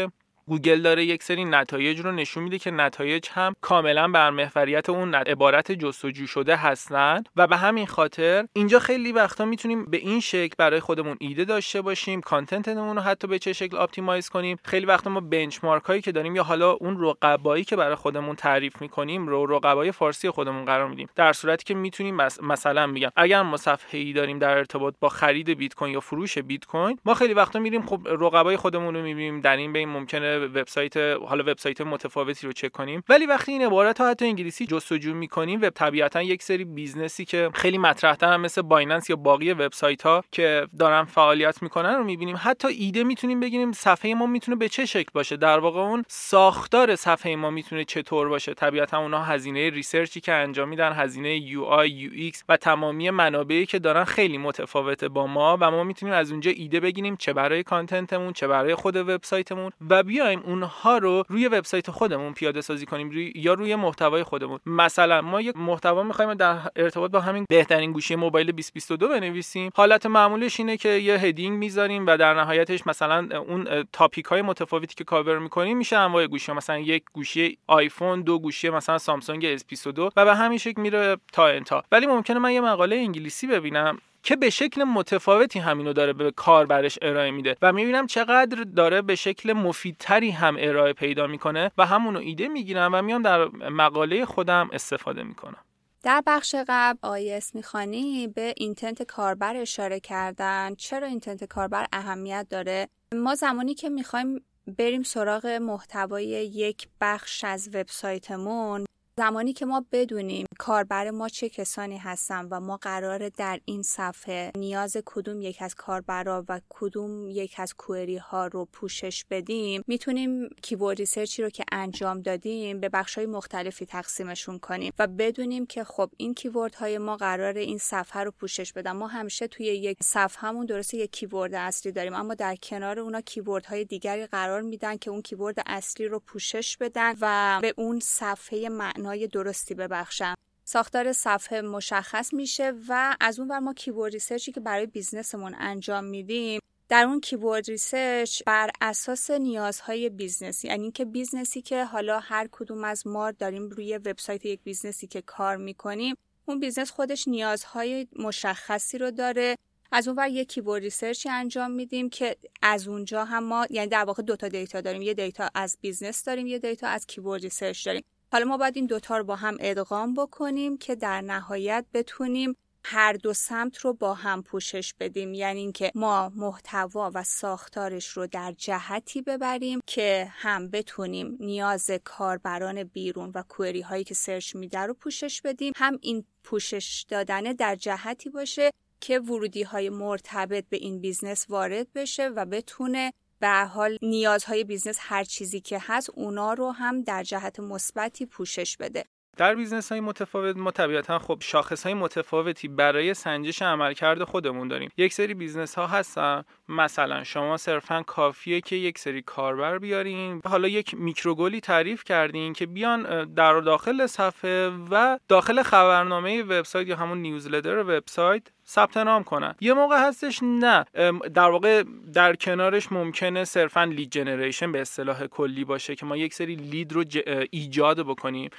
گوگل 0.49 0.81
داره 0.81 1.05
یک 1.05 1.23
سری 1.23 1.45
نتایج 1.45 1.99
رو 1.99 2.11
نشون 2.11 2.43
میده 2.43 2.59
که 2.59 2.71
نتایج 2.71 3.25
هم 3.31 3.55
کاملا 3.61 4.07
بر 4.07 4.29
محوریت 4.29 4.89
اون 4.89 5.15
عبارت 5.15 5.71
جستجو 5.71 6.27
شده 6.27 6.55
هستند 6.55 7.29
و 7.35 7.47
به 7.47 7.57
همین 7.57 7.87
خاطر 7.87 8.45
اینجا 8.53 8.79
خیلی 8.79 9.11
وقتا 9.11 9.45
می‌تونیم 9.45 9.85
به 9.85 9.97
این 9.97 10.19
شکل 10.19 10.55
برای 10.57 10.79
خودمون 10.79 11.17
ایده 11.19 11.45
داشته 11.45 11.81
باشیم 11.81 12.21
content 12.21 12.73
مون 12.73 12.95
رو 12.95 13.01
حتی 13.01 13.27
به 13.27 13.39
چه 13.39 13.53
شکل 13.53 13.77
optimize 13.77 14.29
کنیم. 14.29 14.57
خیلی 14.65 14.85
وقتا 14.85 15.09
ما 15.09 15.19
benchmark 15.19 15.83
هایی 15.83 16.01
که 16.01 16.11
داریم 16.11 16.35
یا 16.35 16.43
حالا 16.43 16.71
اون 16.71 17.03
رقبایی 17.03 17.63
که 17.63 17.75
برای 17.75 17.95
خودمون 17.95 18.35
تعریف 18.35 18.81
می‌کنیم 18.81 19.27
رو 19.27 19.45
رقبای 19.45 19.91
فارسی 19.91 20.29
خودمون 20.29 20.65
قرار 20.65 20.87
میدیم. 20.87 21.09
در 21.15 21.33
صورتی 21.33 21.63
که 21.63 21.73
می‌تونیم 21.73 22.17
مثلا 22.41 22.87
میگم 22.87 23.11
اگر 23.15 23.41
ما 23.41 23.57
صفحه 23.57 23.99
ای 23.99 24.13
داریم 24.13 24.39
در 24.39 24.57
ارتباط 24.57 24.93
با 24.99 25.09
خرید 25.09 25.49
بیت 25.49 25.73
کوین 25.73 25.93
یا 25.93 25.99
فروش 25.99 26.37
بیت 26.37 26.65
کوین 26.65 26.99
ما 27.05 27.13
خیلی 27.13 27.33
وقتا 27.33 27.59
میریم 27.59 27.85
خب 27.85 28.01
رقبای 28.05 28.57
خودمون 28.57 28.95
رو 28.95 29.01
می‌بینیم. 29.03 29.41
در 29.41 29.57
این 29.57 29.73
بین 29.73 29.89
ممکنه 29.89 30.38
وبسایت 30.47 30.97
حالا 30.97 31.43
وبسایت 31.43 31.81
متفاوتی 31.81 32.47
رو 32.47 32.53
چک 32.53 32.71
کنیم. 32.71 33.03
ولی 33.09 33.25
وقتی 33.25 33.51
این 33.51 33.61
عبارت 33.65 34.01
ها 34.01 34.09
حتی 34.09 34.25
انگلیسی 34.25 34.65
جستجو 34.65 35.13
می‌کنیم 35.13 35.61
وب 35.61 35.69
طبیعتا 35.69 36.21
یک 36.21 36.43
سری 36.43 36.65
business 36.65 37.19
ی 37.19 37.25
که 37.25 37.49
خیلی 37.53 37.77
مطرح 37.77 38.17
هم 38.21 38.41
مثل 38.41 38.61
بایننس 38.61 39.09
یا 39.09 39.15
باقی 39.15 39.53
وبسایت 39.53 40.01
ها 40.01 40.23
که 40.31 40.67
دارن 40.79 41.03
فعالیت 41.03 41.63
می‌کنن 41.63 41.95
رو 41.95 42.03
می‌بینیم. 42.03 42.35
حتی 42.39 42.67
ایده 42.67 43.03
می‌تونیم 43.03 43.39
بگیریم 43.39 43.71
صفحه 43.71 44.13
ما 44.13 44.25
می‌تونه 44.25 44.57
به 44.57 44.69
چه 44.69 44.85
شکل 44.85 45.09
باشه. 45.13 45.37
در 45.37 45.59
واقع 45.59 45.79
اون 45.79 46.03
ساختار 46.07 46.95
صفحه 46.95 47.35
ما 47.35 47.49
می‌تونه 47.49 47.85
چطور 47.85 48.29
باشه. 48.29 48.53
طبیعتا 48.53 48.97
اونها 48.97 49.23
هزینه 49.23 49.69
research 49.69 50.15
ی 50.15 50.21
که 50.21 50.33
انجام 50.33 50.69
میدن 50.69 50.93
هزینه 50.93 51.37
UI 51.37 51.63
UX 51.63 52.43
و 52.49 52.57
تمامی 52.57 53.09
منابعی 53.09 53.65
که 53.65 53.79
دارن 53.79 54.03
خیلی 54.03 54.37
متفاوته 54.37 55.09
با 55.09 55.27
ما 55.27 55.57
و 55.61 55.71
ما 55.71 55.83
می‌تونیم 55.83 56.15
از 56.15 56.31
اونجا 56.31 56.51
ایده 56.51 56.79
بگیریم 56.79 57.15
چه 57.15 57.33
برای 57.33 57.63
content 57.63 58.12
مون 58.12 58.33
چه 58.33 58.47
برای 58.47 58.75
خود 58.75 58.95
وبسایتمون. 58.95 59.71
و 59.89 60.03
بیایم 60.03 60.28
اونها 60.35 60.97
رو 60.97 61.23
روی 61.29 61.47
وبسایت 61.47 61.91
خودمون 61.91 62.33
پیاده 62.33 62.61
سازی 62.61 62.85
کنیم 62.85 63.31
یا 63.35 63.53
روی 63.53 63.75
محتوای 63.75 64.23
خودمون. 64.23 64.59
مثلا 64.65 65.21
ما 65.21 65.41
یک 65.41 65.57
محتوا 65.57 66.03
می‌خوایم 66.03 66.33
در 66.33 66.57
ارتباط 66.75 67.11
با 67.11 67.19
همین 67.19 67.45
بهترین 67.49 67.91
گوشی 67.91 68.15
موبایل 68.15 68.51
2022 68.51 69.07
بنویسیم. 69.07 69.71
حالت 69.75 70.05
معمولش 70.05 70.59
اینه 70.59 70.77
که 70.77 70.89
یه 70.89 71.13
heading 71.13 71.57
می‌ذاریم 71.57 72.07
و 72.07 72.17
در 72.17 72.33
نهایتش 72.33 72.87
مثلا 72.87 73.27
اون 73.47 73.83
topic 73.93 74.25
های 74.25 74.41
متفاوتی 74.41 74.95
که 74.95 75.03
کاور 75.03 75.39
می‌کنیم 75.39 75.77
میشه 75.77 75.97
انواع 75.97 76.27
گوشی 76.27 76.51
مثلا 76.51 76.79
یک 76.79 77.03
گوشی 77.13 77.57
آیفون 77.67 78.21
دو 78.21 78.39
گوشی 78.39 78.69
مثلا 78.69 78.97
سامسونگ 78.97 79.57
S22 79.57 79.99
و 80.15 80.25
به 80.25 80.35
همین 80.35 80.57
شکل 80.57 80.81
میره 80.81 81.17
تا 81.33 81.47
انتها 81.47 81.83
ولی 81.91 82.05
ممکنه 82.07 82.39
من 82.39 82.51
یه 82.51 82.61
مقاله 82.61 82.95
انگلیسی 82.95 83.47
ببینم. 83.47 83.97
که 84.23 84.35
به 84.35 84.49
شکل 84.49 84.83
متفاوتی 84.83 85.59
همینو 85.59 85.93
داره 85.93 86.13
به 86.13 86.31
کاربرش 86.31 86.99
ارائه 87.01 87.31
میده 87.31 87.55
و 87.61 87.73
می‌بینم 87.73 88.07
چقدر 88.07 88.63
داره 88.63 89.01
به 89.01 89.15
شکل 89.15 89.53
مفیدتری 89.53 90.31
هم 90.31 90.57
ارائه 90.59 90.93
پیدا 90.93 91.27
می‌کنه 91.27 91.71
و 91.77 91.85
همونو 91.85 92.19
ایده 92.19 92.47
می‌گیرم 92.47 92.91
و 92.93 93.01
میام 93.01 93.21
در 93.21 93.45
مقاله 93.69 94.25
خودم 94.25 94.69
استفاده 94.73 95.23
می‌کنم. 95.23 95.57
در 96.03 96.23
بخش 96.27 96.55
قبل 96.67 96.97
آقای 97.01 97.55
اسمی‌خانی 97.55 98.27
به 98.27 98.53
intent 98.57 99.03
کاربر 99.03 99.55
اشاره 99.55 99.99
کردن. 99.99 100.75
چرا 100.75 101.07
intent 101.07 101.43
کاربر 101.43 101.85
اهمیت 101.93 102.47
داره؟ 102.49 102.87
ما 103.15 103.35
زمانی 103.35 103.73
که 103.73 103.89
می‌خوایم 103.89 104.45
بریم 104.77 105.03
سراغ 105.03 105.45
محتوای 105.45 106.25
یک 106.53 106.87
بخش 107.01 107.43
از 107.43 107.69
وبسایتمون 107.75 108.85
زمانی 109.19 109.53
که 109.53 109.65
ما 109.65 109.85
بدونیم 109.91 110.45
کاربر 110.59 111.11
ما 111.11 111.29
چه 111.29 111.49
کسانی 111.49 111.97
هستن 111.97 112.47
و 112.51 112.59
ما 112.59 112.77
قراره 112.77 113.29
در 113.29 113.59
این 113.65 113.81
صفحه 113.81 114.51
نیاز 114.55 114.97
کدوم 115.05 115.41
یک 115.41 115.61
از 115.61 115.75
کاربرا 115.75 116.45
و 116.49 116.61
کدوم 116.69 117.29
یک 117.29 117.55
از 117.57 117.73
کوئری 117.73 118.17
ها 118.17 118.47
رو 118.47 118.65
پوشش 118.65 119.25
بدیم 119.29 119.83
می‌تونیم 119.87 120.49
کیورد 120.61 120.97
ریسرچی 120.97 121.43
رو 121.43 121.49
که 121.49 121.63
انجام 121.71 122.21
دادیم 122.21 122.79
به 122.79 122.89
بخش 122.89 123.17
های 123.17 123.25
مختلفی 123.25 123.85
تقسیمشون 123.85 124.59
کنیم 124.59 124.93
و 124.99 125.07
بدونیم 125.07 125.65
که 125.65 125.83
خب 125.83 126.09
این 126.17 126.33
کیورد 126.33 126.75
های 126.75 126.97
ما 126.97 127.17
قراره 127.17 127.61
این 127.61 127.77
صفحه 127.77 128.23
رو 128.23 128.31
پوشش 128.31 128.73
بدن. 128.73 128.91
ما 128.91 129.07
همیشه 129.07 129.47
توی 129.47 129.65
یک 129.65 129.97
صفحه 130.03 130.49
همون 130.49 130.65
درسته 130.65 130.97
یک 130.97 131.11
کیورد 131.11 131.53
اصلی 131.53 131.91
داریم 131.91 132.13
اما 132.13 132.33
در 132.33 132.55
کنار 132.55 132.99
اونا 132.99 133.21
کیورد 133.21 133.65
های 133.65 133.85
دیگری 133.85 134.25
قرار 134.25 134.61
میدن 134.61 134.97
که 134.97 135.11
اون 135.11 135.21
کیورد 135.21 135.55
اصلی 135.65 136.07
رو 136.07 136.19
پوشش 136.19 136.77
بدن 136.77 137.13
و 137.21 137.59
به 137.61 137.73
اون 137.77 137.99
صفحه 137.99 138.69
معنای 139.09 139.27
درستی 139.27 139.73
ببخشن 139.73 140.33
ساختار 140.63 141.13
صفحه 141.13 141.61
مشخص 141.61 142.33
میشه 142.33 142.73
و 142.87 143.15
از 143.19 143.39
اون 143.39 143.51
ور 143.51 143.59
ما 143.59 143.73
keyword 143.73 144.13
research 144.13 144.47
ی 144.47 144.51
که 144.51 144.59
برای 144.59 144.85
business 144.85 145.36
مون 145.36 145.55
انجام 145.59 146.03
میدیم 146.03 146.61
در 146.89 147.03
اون 147.03 147.19
keyword 147.19 147.67
research 147.67 148.43
بر 148.45 148.69
اساس 148.81 149.31
نیازهای 149.31 150.09
business 150.09 150.61
ی 150.61 150.67
یعنی 150.67 150.83
اینکه 150.83 151.05
business 151.05 151.55
ی 151.55 151.61
که 151.61 151.85
حالا 151.85 152.19
هر 152.19 152.47
کدوم 152.51 152.83
از 152.83 153.07
ما 153.07 153.31
داریم 153.31 153.69
روی 153.69 153.97
وبسایت 153.97 154.45
یک 154.45 154.59
business 154.63 155.02
ی 155.02 155.07
که 155.07 155.21
کار 155.21 155.57
می‌کنیم 155.57 156.15
اون 156.45 156.59
business 156.59 156.91
خودش 156.91 157.27
نیازهای 157.27 158.07
مشخصی 158.19 158.97
رو 158.97 159.11
داره. 159.11 159.55
از 159.91 160.07
اون 160.07 160.17
ور 160.17 160.27
یک 160.27 160.49
keyword 160.49 160.83
research 160.83 161.24
ی 161.24 161.29
انجام 161.29 161.71
میدیم 161.71 162.09
که 162.09 162.35
از 162.61 162.87
اونجا 162.87 163.25
هم 163.25 163.43
ما 163.43 163.67
یعنی 163.69 163.87
در 163.87 164.03
واقع 164.03 164.23
دو 164.23 164.35
تا 164.35 164.47
data 164.47 164.81
داریم. 164.81 165.01
یه 165.01 165.13
data 165.13 165.49
از 165.55 165.77
business 165.81 166.23
داریم 166.23 166.47
یه 166.47 166.59
data 166.59 166.87
از 166.87 167.07
keyword 167.07 167.43
research 167.43 167.85
داریم. 167.85 168.03
حالا 168.31 168.45
ما 168.45 168.57
باید 168.57 168.75
این 168.75 168.85
دوتا 168.85 169.17
رو 169.17 169.23
با 169.23 169.35
هم 169.35 169.57
ادغام 169.59 170.13
بکنیم 170.13 170.77
که 170.77 170.95
در 170.95 171.21
نهایت 171.21 171.85
بتونیم 171.93 172.55
هر 172.83 173.13
دو 173.13 173.33
سمت 173.33 173.77
رو 173.77 173.93
با 173.93 174.13
هم 174.13 174.43
پوشش 174.43 174.93
بدیم. 174.99 175.33
یعنی 175.33 175.59
اینکه 175.59 175.91
ما 175.95 176.31
محتوا 176.35 177.11
و 177.13 177.23
ساختارش 177.23 178.07
رو 178.07 178.27
در 178.27 178.51
جهتی 178.51 179.21
ببریم 179.21 179.79
که 179.85 180.27
هم 180.31 180.69
بتونیم 180.69 181.37
نیاز 181.39 181.91
کاربران 182.03 182.83
بیرون 182.83 183.31
و 183.35 183.43
query 183.49 183.81
هایی 183.81 184.03
که 184.03 184.13
search 184.13 184.55
میشه 184.55 184.79
رو 184.79 184.93
پوشش 184.93 185.41
بدیم. 185.41 185.73
هم 185.75 185.97
این 186.01 186.25
پوشش 186.43 187.05
دادن 187.09 187.41
در 187.41 187.75
جهتی 187.75 188.29
باشه 188.29 188.71
که 189.01 189.19
ورودی 189.19 189.63
های 189.63 189.89
مرتبط 189.89 190.65
به 190.69 190.77
این 190.77 190.99
business 190.99 191.45
وارد 191.49 191.87
بشه 191.93 192.27
و 192.29 192.45
بتونه 192.45 193.13
به 193.39 193.44
هر 193.44 193.49
حال 193.49 193.97
نیازهای 194.01 194.63
business 194.63 194.97
هر 194.99 195.23
چیزی 195.23 195.61
که 195.61 195.79
هست 195.81 196.09
اونا 196.09 196.53
رو 196.53 196.71
هم 196.71 197.01
در 197.01 197.23
جهت 197.23 197.59
مثبتی 197.59 198.25
پوشش 198.25 198.77
بده. 198.77 199.05
در 199.39 199.55
business 199.55 199.91
های 199.91 200.01
متفاوت 200.01 200.57
ما 200.57 200.71
طبیعتا 200.71 201.19
خب 201.19 201.37
شاخص 201.41 201.83
های 201.83 201.93
متفاوتی 201.93 202.67
برای 202.67 203.13
سنجش 203.13 203.61
عملکرد 203.61 204.23
خودمون 204.23 204.67
داریم. 204.67 204.91
یک 204.97 205.13
سری 205.13 205.33
business 205.33 205.75
ها 205.75 205.87
هستن. 205.87 206.43
مثلا 206.69 207.23
شما 207.23 207.57
صرفا 207.57 208.03
کافیه 208.03 208.61
که 208.61 208.75
یک 208.75 208.99
سری 208.99 209.21
کاربر 209.21 209.77
بیارین. 209.77 210.41
حالا 210.45 210.67
یک 210.67 210.93
micro 210.93 211.27
goal 211.27 211.54
ی 211.54 211.61
تعریف 211.61 212.03
کردین 212.03 212.53
که 212.53 212.65
بیان 212.65 213.33
در 213.33 213.59
داخل 213.59 214.07
صفحه 214.07 214.71
و 214.91 215.19
داخل 215.27 215.63
خبرنامه 215.63 216.43
وبسایت 216.43 216.87
یا 216.87 216.95
همون 216.95 217.17
newsletter 217.17 217.77
وبسایت 217.77 218.43
ثبت 218.67 218.97
نام 218.97 219.23
کنن. 219.23 219.55
یه 219.61 219.73
موقع 219.73 220.07
هستش 220.07 220.39
نه. 220.43 220.85
در 221.33 221.49
واقع 221.49 221.83
در 222.13 222.35
کنارش 222.35 222.91
ممکنه 222.91 223.43
صرفا 223.43 223.83
lead 223.83 224.11
generation 224.11 224.71
به 224.71 224.81
اصطلاح 224.81 225.27
کلی 225.27 225.63
باشه 225.63 225.95
که 225.95 226.05
ما 226.05 226.17
یک 226.17 226.33
سری 226.33 226.55
lead 226.55 226.93
رو 226.93 227.03
ایجاد 227.51 227.99
بکنیم. 227.99 228.49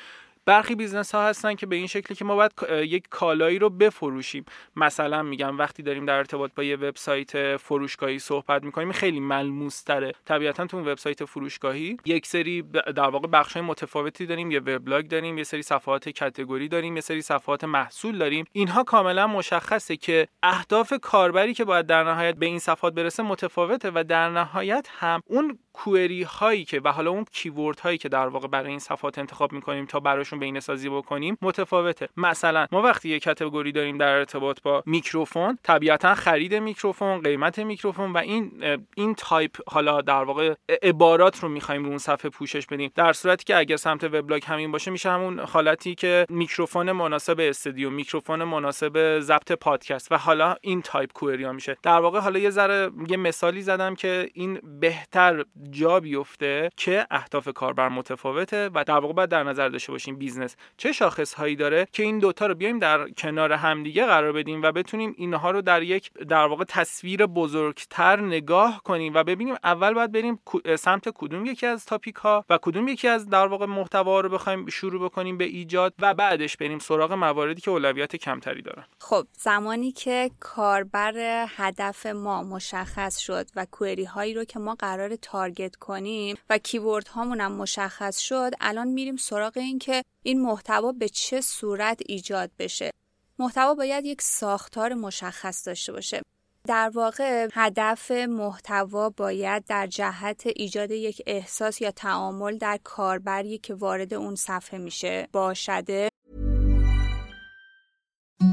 برخی 0.50 0.74
business 0.74 1.14
ها 1.14 1.28
هستن 1.28 1.54
که 1.54 1.66
به 1.66 1.76
این 1.76 1.86
شکلی 1.86 2.16
که 2.16 2.24
ما 2.24 2.36
باید 2.36 2.52
یک 2.70 3.08
کالایی 3.10 3.58
رو 3.58 3.70
بفروشیم. 3.70 4.44
مثلا 4.76 5.22
میگم 5.22 5.58
وقتی 5.58 5.82
داریم 5.82 6.06
در 6.06 6.14
ارتباط 6.14 6.50
با 6.56 6.62
یه 6.62 6.76
وبسایت 6.76 7.56
فروشگاهی 7.56 8.18
صحبت 8.18 8.64
می‌کنیم 8.64 8.92
خیلی 8.92 9.20
ملموس 9.20 9.82
تره 9.82 10.12
طبیعتا 10.24 10.66
تو 10.66 10.80
وبسایت 10.80 11.24
فروشگاهی 11.24 11.96
یک 12.04 12.26
سری 12.26 12.62
در 12.96 13.10
واقع 13.10 13.28
بخش 13.28 13.52
های 13.52 13.62
متفاوتی 13.62 14.26
داریم. 14.26 14.50
یه 14.50 14.60
وبلاگ 14.60 15.08
داریم 15.08 15.38
یه 15.38 15.44
سری 15.44 15.62
صفحات 15.62 16.08
category 16.08 16.68
داریم 16.68 16.94
یه 16.94 17.00
سری 17.00 17.22
صفحات 17.22 17.64
محصول 17.64 18.18
داریم. 18.18 18.44
اینها 18.52 18.84
کاملا 18.84 19.26
مشخصه 19.26 19.96
که 19.96 20.28
اهداف 20.42 20.92
کاربری 21.02 21.54
که 21.54 21.64
باید 21.64 21.86
در 21.86 22.04
نهایت 22.04 22.34
به 22.34 22.46
این 22.46 22.58
صفحات 22.58 22.94
برسه 22.94 23.22
متفاوته 23.22 23.90
و 23.94 24.04
در 24.08 24.30
نهایت 24.30 24.88
هم 24.98 25.20
اون 25.26 25.58
query 25.72 26.22
هایی 26.22 26.64
که 26.64 26.80
و 26.84 26.92
حالا 26.92 27.10
اون 27.10 27.24
keyword 27.32 27.80
هایی 27.80 27.98
که 27.98 28.08
در 28.08 28.26
واقع 28.26 28.48
برای 28.48 28.70
این 28.70 28.78
صفحات 28.78 29.18
انتخاب 29.18 29.52
می‌کنیم 29.52 29.86
تا 29.86 30.00
براشون 30.00 30.39
بهینه 30.40 30.60
سازی 30.60 30.88
بکنیم 30.88 31.38
متفاوته. 31.42 32.08
مثلا 32.16 32.66
ما 32.72 32.82
وقتی 32.82 33.08
یه 33.08 33.20
category 33.20 33.72
داریم 33.72 33.98
در 33.98 34.08
ارتباط 34.08 34.62
با 34.62 34.82
میکروفون 34.86 35.58
طبیعتا 35.62 36.14
خرید 36.14 36.54
میکروفون 36.54 37.20
قیمت 37.20 37.58
میکروفون 37.58 38.12
و 38.12 38.18
این 38.18 38.52
این 38.96 39.14
تایپ 39.14 39.56
حالا 39.66 40.00
در 40.00 40.22
واقع 40.22 40.54
عبارات 40.82 41.42
رو 41.42 41.48
می‌خوایم 41.48 41.82
رو 41.84 41.88
اون 41.88 41.98
صفحه 41.98 42.30
پوشش 42.30 42.66
بدیم. 42.66 42.90
در 42.94 43.12
صورتی 43.12 43.44
که 43.44 43.56
اگر 43.56 43.76
سمت 43.76 44.04
وبلاگ 44.04 44.42
همین 44.44 44.72
باشه 44.72 44.90
میشه 44.90 45.10
همون 45.10 45.38
حالتی 45.38 45.94
که 45.94 46.26
میکروفون 46.28 46.92
مناسب 46.92 47.36
استودیو 47.40 47.90
میکروفون 47.90 48.44
مناسب 48.44 49.20
ضبط 49.20 49.52
پادکست 49.52 50.12
و 50.12 50.16
حالا 50.16 50.56
این 50.60 50.82
type 50.82 51.12
query 51.12 51.44
ها 51.44 51.52
میشه. 51.52 51.76
در 51.82 51.98
واقع 52.00 52.20
حالا 52.20 52.38
یه 52.38 52.50
ذره 52.50 52.90
یه 53.08 53.16
مثالی 53.16 53.62
زدم 53.62 53.94
که 53.94 54.30
این 54.34 54.60
بهتر 54.80 55.44
جا 55.70 56.00
بیفته 56.00 56.70
که 56.76 57.06
اهداف 57.10 57.48
کاربر 57.48 57.88
متفاوته 57.88 58.70
و 58.74 58.84
در 58.84 58.98
واقع 58.98 59.12
باید 59.12 59.30
در 59.30 59.42
نظر 59.42 59.68
داشته 59.68 59.92
باشیم. 59.92 60.18
business. 60.20 60.56
چه 60.76 60.92
شاخص 60.92 61.34
هایی 61.34 61.56
داره 61.56 61.86
که 61.92 62.02
این 62.02 62.18
دوتا 62.18 62.46
رو 62.46 62.54
بیایم 62.54 62.78
در 62.78 63.08
کنار 63.08 63.52
همدیگه 63.52 64.06
قرار 64.06 64.32
بدیم 64.32 64.62
و 64.62 64.72
بتونیم 64.72 65.14
اینها 65.16 65.50
رو 65.50 65.62
در 65.62 65.82
یک 65.82 66.12
در 66.12 66.46
واقع 66.46 66.64
تصویر 66.64 67.26
بزرگتر 67.26 68.20
نگاه 68.20 68.80
کنیم 68.84 69.14
و 69.14 69.24
ببینیم 69.24 69.54
اول 69.64 69.94
باید 69.94 70.12
بریم 70.12 70.40
سمت 70.78 71.08
کدوم 71.08 71.46
یکی 71.46 71.66
از 71.66 71.86
تاپیک 71.86 72.14
ها 72.14 72.44
و 72.50 72.58
کدوم 72.62 72.88
یکی 72.88 73.08
از 73.08 73.28
در 73.28 73.46
واقع 73.46 73.66
محتوا 73.66 74.20
رو 74.20 74.28
بخوایم 74.28 74.66
شروع 74.66 75.04
بکنیم 75.04 75.38
به 75.38 75.44
ایجاد 75.44 75.94
و 75.98 76.14
بعدش 76.14 76.56
بریم 76.56 76.78
سراغ 76.78 77.12
مواردی 77.12 77.60
که 77.60 77.70
اولویت 77.70 78.16
کمتری 78.16 78.62
دارن. 78.62 78.84
خب 78.98 79.26
زمانی 79.32 79.92
که 79.92 80.30
کاربر 80.40 81.46
هدف 81.48 82.06
ما 82.06 82.42
مشخص 82.42 83.18
شد 83.18 83.46
و 83.56 83.66
کوئری 83.70 84.04
هایی 84.04 84.34
رو 84.34 84.44
که 84.44 84.58
ما 84.58 84.74
قرار 84.74 85.16
تارگت 85.16 85.76
کنیم 85.76 86.36
و 86.50 86.58
کیورد 86.58 87.08
هامون 87.08 87.40
هم 87.40 87.52
مشخص 87.52 88.18
شد 88.18 88.50
الان 88.60 88.88
میریم 88.88 89.16
سراغ 89.16 89.52
این 89.56 89.78
که 89.78 90.02
این 90.22 90.42
محتوا 90.42 90.92
به 90.92 91.08
چه 91.08 91.40
صورت 91.40 92.00
ایجاد 92.06 92.50
بشه 92.58 92.90
محتوا 93.38 93.74
باید 93.74 94.04
یک 94.04 94.22
ساختار 94.22 94.94
مشخص 94.94 95.66
داشته 95.66 95.92
باشه 95.92 96.22
در 96.66 96.90
واقع 96.94 97.48
هدف 97.52 98.10
محتوا 98.10 99.10
باید 99.10 99.64
در 99.64 99.86
جهت 99.86 100.42
ایجاد 100.46 100.90
یک 100.90 101.22
احساس 101.26 101.80
یا 101.80 101.90
تعامل 101.90 102.58
در 102.58 102.78
کاربری 102.84 103.58
که 103.58 103.74
وارد 103.74 104.14
اون 104.14 104.34
صفحه 104.34 104.78
میشه 104.78 105.28
باشده 105.32 106.08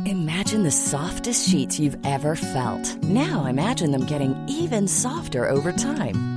Imagine 0.05 0.63
the 0.63 0.71
softest 0.71 1.49
sheets 1.49 1.79
you've 1.79 1.99
ever 2.05 2.35
felt. 2.35 2.85
Now 3.03 3.45
imagine 3.45 3.91
them 3.91 4.05
getting 4.05 4.33
even 4.47 4.87
softer 4.87 5.49
over 5.49 5.71
time. 5.71 6.36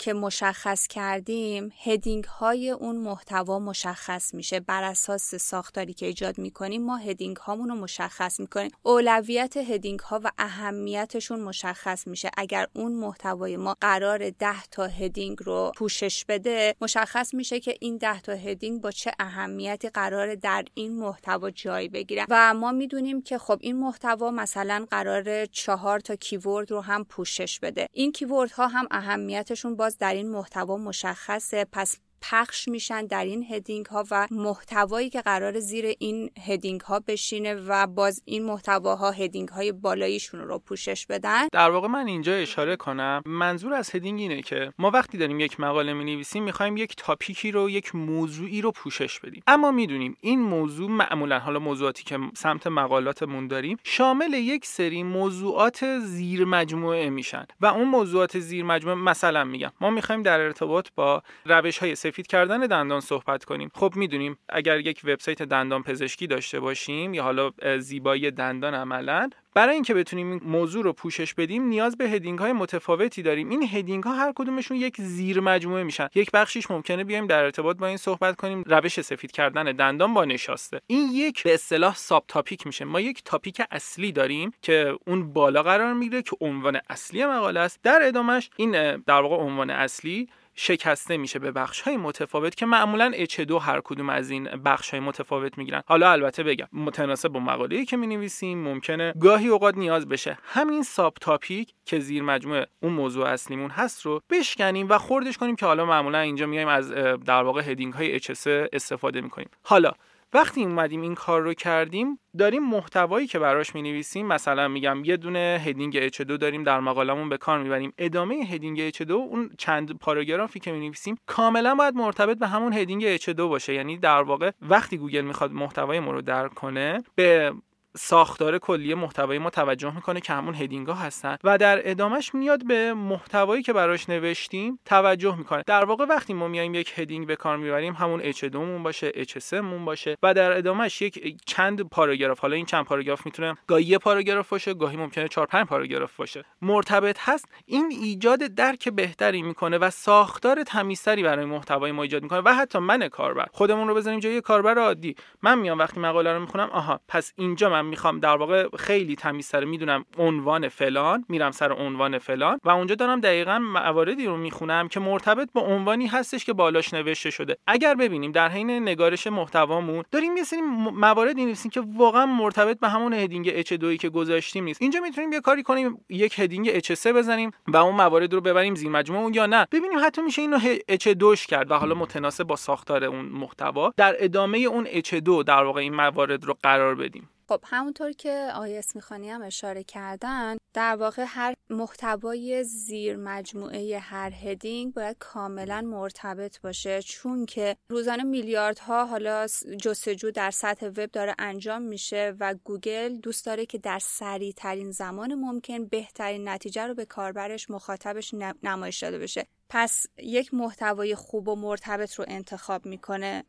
که 0.00 0.12
مشخص 0.12 0.86
کردیم 0.86 1.72
heading 1.82 2.24
های 2.24 2.70
اون 2.70 2.96
محتوا 2.96 3.58
مشخص 3.58 4.34
میشه. 4.34 4.60
بر 4.60 4.82
اساس 4.82 5.34
ساختاری 5.34 5.94
که 5.94 6.06
ایجاد 6.06 6.38
می‌کنیم 6.38 6.82
ما 6.82 6.96
heading 6.96 7.36
هامون 7.36 7.68
رو 7.68 7.74
مشخص 7.74 8.40
می‌کنیم. 8.40 8.70
اولویت 8.82 9.56
heading 9.56 10.00
ها 10.00 10.20
و 10.24 10.30
اهمیتشون 10.38 11.40
مشخص 11.40 12.06
میشه. 12.06 12.30
اگر 12.36 12.66
اون 12.74 12.92
محتوای 12.92 13.56
ما 13.56 13.76
قراره 13.80 14.30
ده 14.30 14.62
تا 14.70 14.86
heading 14.86 15.38
رو 15.44 15.72
پوشش 15.76 16.24
بده 16.24 16.74
مشخص 16.80 17.34
میشه 17.34 17.60
که 17.60 17.76
این 17.80 17.96
ده 17.96 18.20
تا 18.20 18.32
heading 18.32 18.80
با 18.80 18.90
چه 18.90 19.12
اهمیتی 19.18 19.88
قراره 19.88 20.34
در 20.34 20.64
این 20.74 20.98
محتوا 20.98 21.50
جای 21.50 21.88
بگیرن. 21.88 22.26
و 22.28 22.54
ما 22.54 22.72
می‌دونیم 22.72 23.22
که 23.22 23.38
خب 23.38 23.58
این 23.60 23.76
محتوا 23.76 24.30
مثلا 24.30 24.86
قراره 24.90 25.46
چهار 25.46 26.00
تا 26.00 26.16
keyword 26.16 26.70
رو 26.70 26.80
هم 26.80 27.04
پوشش 27.04 27.60
بده. 27.60 27.86
این 27.92 28.12
keyword 28.12 28.50
ها 28.50 28.66
هم 28.66 28.86
اهمیتشون 28.90 29.76
با 29.76 29.89
در 29.98 30.14
این 30.14 30.30
محتوا 30.30 30.76
مشخصه. 30.76 31.66
پس 31.72 31.96
پخش 32.22 32.68
میشن 32.68 33.06
در 33.06 33.24
این 33.24 33.46
heading 33.50 33.86
ها 33.86 34.04
و 34.10 34.28
محتوایی 34.30 35.10
که 35.10 35.20
قراره 35.20 35.58
زیر 35.60 35.94
این 35.98 36.30
heading 36.46 36.80
ها 36.80 37.00
بشینه 37.00 37.54
و 37.54 37.86
باز 37.86 38.22
این 38.24 38.44
محتواها 38.44 39.10
heading 39.10 39.48
های 39.48 39.72
بالاییشون 39.72 40.40
رو 40.40 40.58
پوشش 40.58 41.06
بدن. 41.06 41.46
در 41.52 41.70
واقع 41.70 41.88
من 41.88 42.06
اینجا 42.06 42.34
اشاره 42.34 42.76
کنم 42.76 43.22
منظور 43.26 43.74
از 43.74 43.94
heading 43.94 44.20
اینه 44.20 44.42
که 44.42 44.72
ما 44.78 44.90
وقتی 44.90 45.18
داریم 45.18 45.40
یک 45.40 45.60
مقاله 45.60 45.92
می 45.92 46.04
نویسیم 46.04 46.42
می‌خوایم 46.42 46.76
یک 46.76 46.94
topic 46.96 47.41
ی 47.41 47.50
رو 47.50 47.70
یک 47.70 47.94
موضوعی 47.94 48.60
رو 48.60 48.72
پوشش 48.72 49.20
بدیم. 49.20 49.42
اما 49.46 49.70
می‌دونیم 49.70 50.16
این 50.20 50.40
موضوع 50.40 50.90
معمولا 50.90 51.38
حالا 51.38 51.58
موضوعاتی 51.58 52.04
که 52.04 52.18
سمت 52.36 52.66
مقالاتمون 52.66 53.48
داریم 53.48 53.76
شامل 53.84 54.34
یک 54.34 54.66
سری 54.66 55.02
موضوعات 55.02 55.98
زیر 55.98 56.44
مجموعه 56.44 57.10
میشن. 57.10 57.46
و 57.60 57.66
اون 57.66 57.88
موضوعات 57.88 58.38
زیر 58.38 58.64
مجموعه 58.64 58.96
مثلا 58.96 59.44
میگم 59.44 59.70
ما 59.80 59.90
می‌خوایم 59.90 60.22
در 60.22 60.40
ارتباط 60.40 60.88
با 60.96 61.22
روش 61.44 61.78
های 61.78 61.94
سفید 62.10 62.26
کردن 62.26 62.60
دندان 62.60 63.00
صحبت 63.00 63.44
کنیم. 63.44 63.70
خب 63.74 63.92
می‌دونیم 63.96 64.38
اگر 64.48 64.80
یک 64.80 65.00
وبسایت 65.04 65.42
دندان 65.42 65.82
پزشکی 65.82 66.26
داشته 66.26 66.60
باشیم 66.60 67.14
یا 67.14 67.22
حالا 67.22 67.50
زیبایی 67.78 68.30
دندان 68.30 68.74
عملا 68.74 69.30
برای 69.54 69.74
اینکه 69.74 69.94
بتونیم 69.94 70.30
این 70.30 70.40
موضوع 70.44 70.84
رو 70.84 70.92
پوشش 70.92 71.34
بدیم 71.34 71.62
نیاز 71.62 71.96
به 71.96 72.04
heading 72.04 72.38
های 72.38 72.52
متفاوتی 72.52 73.22
داریم. 73.22 73.48
این 73.48 73.68
heading 73.72 74.04
ها 74.04 74.14
هر 74.14 74.32
کدومشون 74.34 74.76
یک 74.76 75.00
زیر 75.00 75.40
مجموعه 75.40 75.82
میشن. 75.82 76.08
یک 76.14 76.30
بخشیش 76.30 76.70
ممکنه 76.70 77.04
بیایم 77.04 77.26
در 77.26 77.44
ارتباط 77.44 77.76
با 77.76 77.86
این 77.86 77.96
صحبت 77.96 78.36
کنیم. 78.36 78.62
روش 78.66 79.00
سفید 79.00 79.32
کردن 79.32 79.64
دندان 79.64 80.14
با 80.14 80.24
نشاسته. 80.24 80.80
این 80.86 81.08
یک 81.12 81.42
به 81.42 81.54
اصطلاح 81.54 81.94
subtopic 81.94 82.66
میشه. 82.66 82.84
ما 82.84 83.00
یک 83.00 83.22
topic 83.24 83.62
اصلی 83.70 84.12
داریم 84.12 84.52
که 84.62 84.98
اون 85.06 85.32
بالا 85.32 85.62
قرار 85.62 85.94
می‌گیره 85.94 86.22
که 86.22 86.36
عنوان 86.40 86.80
اصلی 86.90 87.24
مقاله 87.24 87.60
است. 87.60 87.80
در 87.82 88.00
ادامش 88.02 88.50
این 88.56 88.96
در 88.96 89.20
واقع 89.20 89.36
عنوان 89.36 89.70
اصلی 89.70 90.28
شکسته 90.62 91.16
میشه 91.16 91.38
به 91.38 91.50
بخش 91.50 91.80
های 91.80 91.96
متفاوت 91.96 92.54
که 92.54 92.66
معمولا 92.66 93.12
H2 93.12 93.50
هر 93.50 93.80
کدوم 93.84 94.08
از 94.08 94.30
این 94.30 94.44
بخش 94.44 94.90
های 94.90 95.00
متفاوت 95.00 95.58
می‌گیرن. 95.58 95.82
حالا 95.86 96.12
البته 96.12 96.42
بگم 96.42 96.66
متناسب 96.72 97.28
با 97.28 97.40
مقاله‌ای 97.40 97.84
که 97.84 97.96
می 97.96 98.28
ممکنه 98.42 99.14
گاهی 99.20 99.48
اوقات 99.48 99.76
نیاز 99.76 100.08
بشه 100.08 100.38
همین 100.44 100.82
subtopic 100.82 101.74
که 101.84 101.98
زیر 101.98 102.22
مجموعه 102.22 102.66
اون 102.82 102.92
موضوع 102.92 103.26
اصلیمون 103.26 103.70
هست 103.70 104.06
رو 104.06 104.22
بشکنیم 104.30 104.86
و 104.88 104.98
خوردش 104.98 105.38
کنیم 105.38 105.56
که 105.56 105.66
حالا 105.66 105.84
معمولا 105.84 106.18
اینجا 106.18 106.46
میایم 106.46 106.68
از 106.68 106.92
در 107.26 107.42
واقع 107.42 107.62
heading 107.70 107.92
های 107.92 108.20
H3 108.20 108.46
استفاده 108.46 109.20
می‌کنیم. 109.20 109.48
حالا 109.62 109.92
وقتی 110.32 110.64
اومدیم 110.64 111.02
این 111.02 111.14
کار 111.14 111.42
رو 111.42 111.54
کردیم 111.54 112.18
داریم 112.38 112.62
محتوایی 112.62 113.26
که 113.26 113.38
براش 113.38 113.74
می 113.74 113.82
نویسیم 113.82 114.26
مثلا 114.26 114.68
میگم 114.68 115.04
یه 115.04 115.16
دونه 115.16 115.62
heading 115.64 116.08
H2 116.08 116.20
داریم 116.20 116.64
در 116.64 116.80
مقالمون 116.80 117.28
به 117.28 117.36
کار 117.36 117.62
می‌بریم. 117.62 117.92
ادامه 117.98 118.34
heading 118.34 118.90
H2 118.90 119.10
اون 119.10 119.50
چند 119.58 119.98
پاراگرافی 119.98 120.60
که 120.60 120.72
می 120.72 120.80
نویسیم 120.80 121.16
کاملا 121.26 121.74
باید 121.74 121.94
مرتبط 121.94 122.38
به 122.38 122.46
همون 122.46 122.72
heading 122.72 123.16
H2 123.16 123.40
باشه. 123.40 123.74
یعنی 123.74 123.98
در 123.98 124.22
واقع 124.22 124.50
وقتی 124.62 124.98
گوگل 124.98 125.20
می‌خواد 125.20 125.52
محتوای 125.52 126.00
ما 126.00 126.12
رو 126.12 126.22
درک 126.22 126.54
کنه 126.54 127.02
به 127.14 127.52
ساختار 127.96 128.58
کلی 128.58 128.94
محتوای 128.94 129.38
ما 129.38 129.50
توجه 129.50 129.94
می‌کنه 129.94 130.20
که 130.20 130.32
همون 130.32 130.54
heading 130.54 130.86
ها 130.86 130.94
هستن 130.94 131.36
و 131.44 131.58
در 131.58 131.90
ادامش 131.90 132.34
میاد 132.34 132.66
به 132.66 132.94
محتوایی 132.94 133.62
که 133.62 133.72
براش 133.72 134.08
نوشتیم 134.08 134.78
توجه 134.84 135.36
می‌کنه. 135.36 135.62
در 135.66 135.84
واقع 135.84 136.04
وقتی 136.04 136.34
ما 136.34 136.48
میایم 136.48 136.74
یک 136.74 136.92
heading 136.96 137.26
به 137.26 137.36
کار 137.36 137.56
می‌بریم 137.56 137.94
همون 137.94 138.32
H2 138.32 138.54
مون 138.54 138.82
باشه 138.82 139.10
H3 139.10 139.52
مون 139.52 139.84
باشه 139.84 140.16
و 140.22 140.34
در 140.34 140.58
ادامش 140.58 141.02
یک 141.02 141.36
چند 141.46 141.88
پاراگراف 141.88 142.38
حالا 142.38 142.56
این 142.56 142.66
چند 142.66 142.84
پاراگراف 142.84 143.26
می‌تونه 143.26 143.56
گاهی 143.66 143.84
یه 143.84 143.98
پاراگراف 143.98 144.48
باشه 144.48 144.74
گاهی 144.74 144.96
ممکنه 144.96 145.28
4 145.28 145.46
5 145.46 145.66
پاراگراف 145.66 146.16
باشه. 146.16 146.44
مرتبط 146.62 147.16
هست. 147.20 147.48
این 147.66 147.88
ایجاد 147.90 148.38
درک 148.38 148.88
بهتری 148.88 149.42
می‌کنه 149.42 149.78
و 149.78 149.90
ساختار 149.90 150.62
تمیزتری 150.62 151.22
برای 151.22 151.44
محتوای 151.44 151.92
ما 151.92 152.02
ایجاد 152.02 152.22
می‌کنه 152.22 152.40
و 152.40 152.54
حتی 152.54 152.78
من 152.78 153.08
کاربر. 153.08 153.46
خودمون 153.52 153.88
رو 153.88 153.94
بزنیم 153.94 154.18
جای 154.20 154.40
کاربر 154.40 154.78
عادی. 154.78 155.14
من 155.42 155.58
میام 155.58 155.78
وقتی 155.78 156.00
مقاله 156.00 156.32
رو 156.32 156.40
می‌خونم 156.40 156.70
آها 156.70 157.00
پس 157.08 157.32
اینجا 157.36 157.70
من 157.70 157.79
می‌خوام 157.86 158.20
در 158.20 158.36
واقع 158.36 158.68
خیلی 158.78 159.16
تمیزتر 159.16 159.64
می‌دونم 159.64 160.04
عنوان 160.18 160.68
فلان 160.68 161.24
میرم 161.28 161.50
سر 161.50 161.72
عنوان 161.72 162.18
فلان 162.18 162.58
و 162.64 162.70
اونجا 162.70 162.94
دارم 162.94 163.20
دقیقا 163.20 163.58
مواردی 163.58 164.26
رو 164.26 164.36
می‌خونم 164.36 164.88
که 164.88 165.00
مرتبط 165.00 165.48
با 165.52 165.60
عنوانی 165.60 166.06
هستش 166.06 166.44
که 166.44 166.52
بالاش 166.52 166.94
نوشته 166.94 167.30
شده. 167.30 167.56
اگر 167.66 167.94
ببینیم 167.94 168.32
در 168.32 168.48
حین 168.48 168.70
نگارش 168.70 169.26
محتوامون 169.26 170.04
داریم 170.10 170.36
یه 170.36 170.42
سری 170.42 170.60
مواردی 170.92 171.44
نویسیم 171.44 171.70
که 171.70 171.82
واقعا 171.96 172.26
مرتبط 172.26 172.80
به 172.80 172.88
همون 172.88 173.12
هدینگ 173.12 173.62
H2 173.62 173.96
که 173.96 174.08
گذاشتیم 174.08 174.64
نیست. 174.64 174.82
اینجا 174.82 175.00
می‌تونیم 175.00 175.32
یه 175.32 175.40
کاری 175.40 175.62
کنیم 175.62 176.04
یک 176.08 176.38
هدینگ 176.38 176.80
H3 176.80 177.06
بزنیم 177.06 177.50
و 177.68 177.76
اون 177.76 177.94
موارد 177.94 178.34
رو 178.34 178.40
ببریم 178.40 178.74
زیر 178.74 178.90
مجموعه 178.90 179.36
یا 179.36 179.46
نه. 179.46 179.66
ببینیم 179.72 179.98
حتی 180.04 180.22
میشه 180.22 180.42
اینو 180.42 180.58
H2 180.90 181.46
کرد 181.46 181.70
و 181.70 181.74
حالا 181.74 181.94
متناسب 181.94 182.44
با 182.44 182.56
ساختار 182.56 183.04
اون 183.04 183.24
محتوا. 183.24 183.92
در 183.96 184.16
ادامه 184.18 184.58
اون 184.58 184.86
H2 184.86 185.44
در 185.46 185.62
واقع 185.62 185.80
این 185.80 185.94
موارد 185.94 186.44
رو 186.44 186.56
قرار 186.62 186.94
بدیم. 186.94 187.28
خب 187.50 187.64
همونطور 187.66 188.12
که 188.12 188.50
آقای 188.54 188.78
اسمیخانی 188.78 189.30
هم 189.30 189.42
اشاره 189.42 189.84
کردن 189.84 190.56
در 190.74 190.96
واقع 190.96 191.24
هر 191.28 191.54
محتوای 191.70 192.64
زیر 192.64 193.16
مجموعه 193.16 193.98
هر 193.98 194.32
هدینگ 194.32 194.94
باید 194.94 195.16
کاملا 195.18 195.80
مرتبط 195.80 196.60
باشه. 196.60 197.02
چون 197.02 197.46
که 197.46 197.76
روزانه 197.88 198.22
میلیاردها 198.22 199.06
حالا 199.06 199.46
جستجو 199.82 200.30
در 200.30 200.50
سطح 200.50 200.86
وب 200.86 201.10
داره 201.10 201.34
انجام 201.38 201.82
میشه 201.82 202.34
و 202.40 202.54
گوگل 202.64 203.16
دوست 203.16 203.46
داره 203.46 203.66
که 203.66 203.78
در 203.78 203.98
سریع 203.98 204.52
ترین 204.56 204.90
زمان 204.90 205.34
ممکن 205.34 205.84
بهترین 205.84 206.48
نتیجه 206.48 206.86
رو 206.86 206.94
به 206.94 207.04
کاربرش 207.04 207.70
مخاطبش 207.70 208.34
نمایش 208.62 209.02
داده 209.02 209.18
بشه. 209.18 209.46
پس 209.68 210.06
یک 210.18 210.54
محتوای 210.54 211.14
خوب 211.14 211.48
و 211.48 211.56
مرتبط 211.56 212.14
رو 212.14 212.24
انتخاب 212.28 212.86
می‌کنه. 212.86 213.44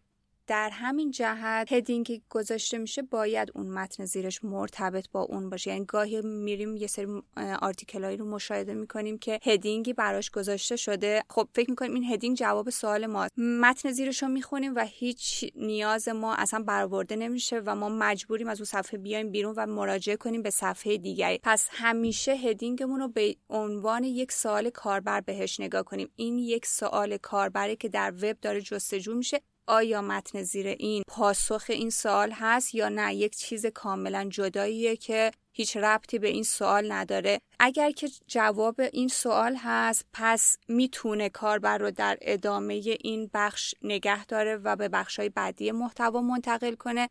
در 0.51 0.69
همین 0.69 1.11
جهت 1.11 1.71
heading 1.71 2.21
گذاشته 2.29 2.77
میشه 2.77 3.01
باید 3.01 3.51
اون 3.55 3.67
متن 3.67 4.05
زیرش 4.05 4.43
مرتبط 4.43 5.05
با 5.11 5.21
اون 5.21 5.49
باشه. 5.49 5.71
یعنی 5.71 5.85
گاهی 5.85 6.21
میریم 6.21 6.77
یه 6.77 6.87
سری 6.87 7.21
article 7.61 8.05
ایی 8.05 8.17
رو 8.17 8.25
مشاهده 8.25 8.73
می‌کنیم 8.73 9.17
که 9.17 9.39
heading 9.43 9.87
ی 9.87 9.93
براش 9.93 10.31
گذاشته 10.31 10.75
شده. 10.75 11.23
خب 11.29 11.47
فکر 11.55 11.69
می‌کنیم 11.69 11.93
این 11.93 12.03
heading 12.03 12.37
جواب 12.37 12.69
سوال 12.69 13.05
ماست. 13.05 13.33
متن 13.37 13.91
زیرش 13.91 14.23
رو 14.23 14.29
می‌خونیم 14.29 14.75
و 14.75 14.85
هیچ 14.85 15.51
نیاز 15.55 16.09
ما 16.09 16.35
اصلا 16.35 16.63
برآورده 16.63 17.15
نمیشه 17.15 17.61
و 17.65 17.75
ما 17.75 17.89
مجبوریم 17.89 18.47
از 18.47 18.59
اون 18.59 18.65
صفحه 18.65 18.97
بیایم 18.99 19.31
بیرون 19.31 19.53
و 19.57 19.65
مراجعه 19.65 20.15
کنیم 20.15 20.41
به 20.41 20.49
صفحه 20.49 20.97
دیگری. 20.97 21.39
پس 21.43 21.67
همیشه 21.71 22.31
heading 22.31 22.79
مون 22.79 22.99
رو 22.99 23.07
به 23.07 23.35
عنوان 23.49 24.03
یک 24.03 24.31
سوال 24.31 24.69
کاربر 24.69 25.21
بهش 25.21 25.59
نگاه 25.59 25.83
کنیم. 25.83 26.09
این 26.15 26.37
یک 26.37 26.65
سوال 26.65 27.17
کاربری 27.17 27.75
که 27.75 27.89
در 27.89 28.13
وب 28.21 28.37
داره 28.41 28.61
جستجو 28.61 29.15
میشه. 29.15 29.41
آیا 29.67 30.01
متن 30.01 30.43
زیر 30.43 30.67
این 30.67 31.03
پاسخ 31.07 31.65
این 31.69 31.89
سوال 31.89 32.31
هست 32.31 32.75
یا 32.75 32.89
نه؟ 32.89 33.15
یک 33.15 33.35
چیز 33.35 33.65
کاملا 33.65 34.29
جداییه 34.29 34.95
که 34.95 35.31
هیچ 35.53 35.77
ربطی 35.77 36.19
به 36.19 36.27
این 36.27 36.43
سوال 36.43 36.91
نداره. 36.91 37.39
اگر 37.59 37.91
که 37.91 38.09
جواب 38.27 38.81
این 38.93 39.07
سوال 39.07 39.55
هست 39.59 40.05
پس 40.13 40.57
می‌تونه 40.67 41.29
کاربر 41.29 41.77
رو 41.77 41.91
در 41.91 42.17
ادامه 42.21 42.73
این 42.73 43.29
بخش 43.33 43.75
نگه 43.81 44.25
داره 44.25 44.55
و 44.55 44.75
به 44.75 44.89
بخشای 44.89 45.29
بعدی 45.29 45.71
محتوا 45.71 46.21
منتقل 46.21 46.75
کنه. 46.75 47.09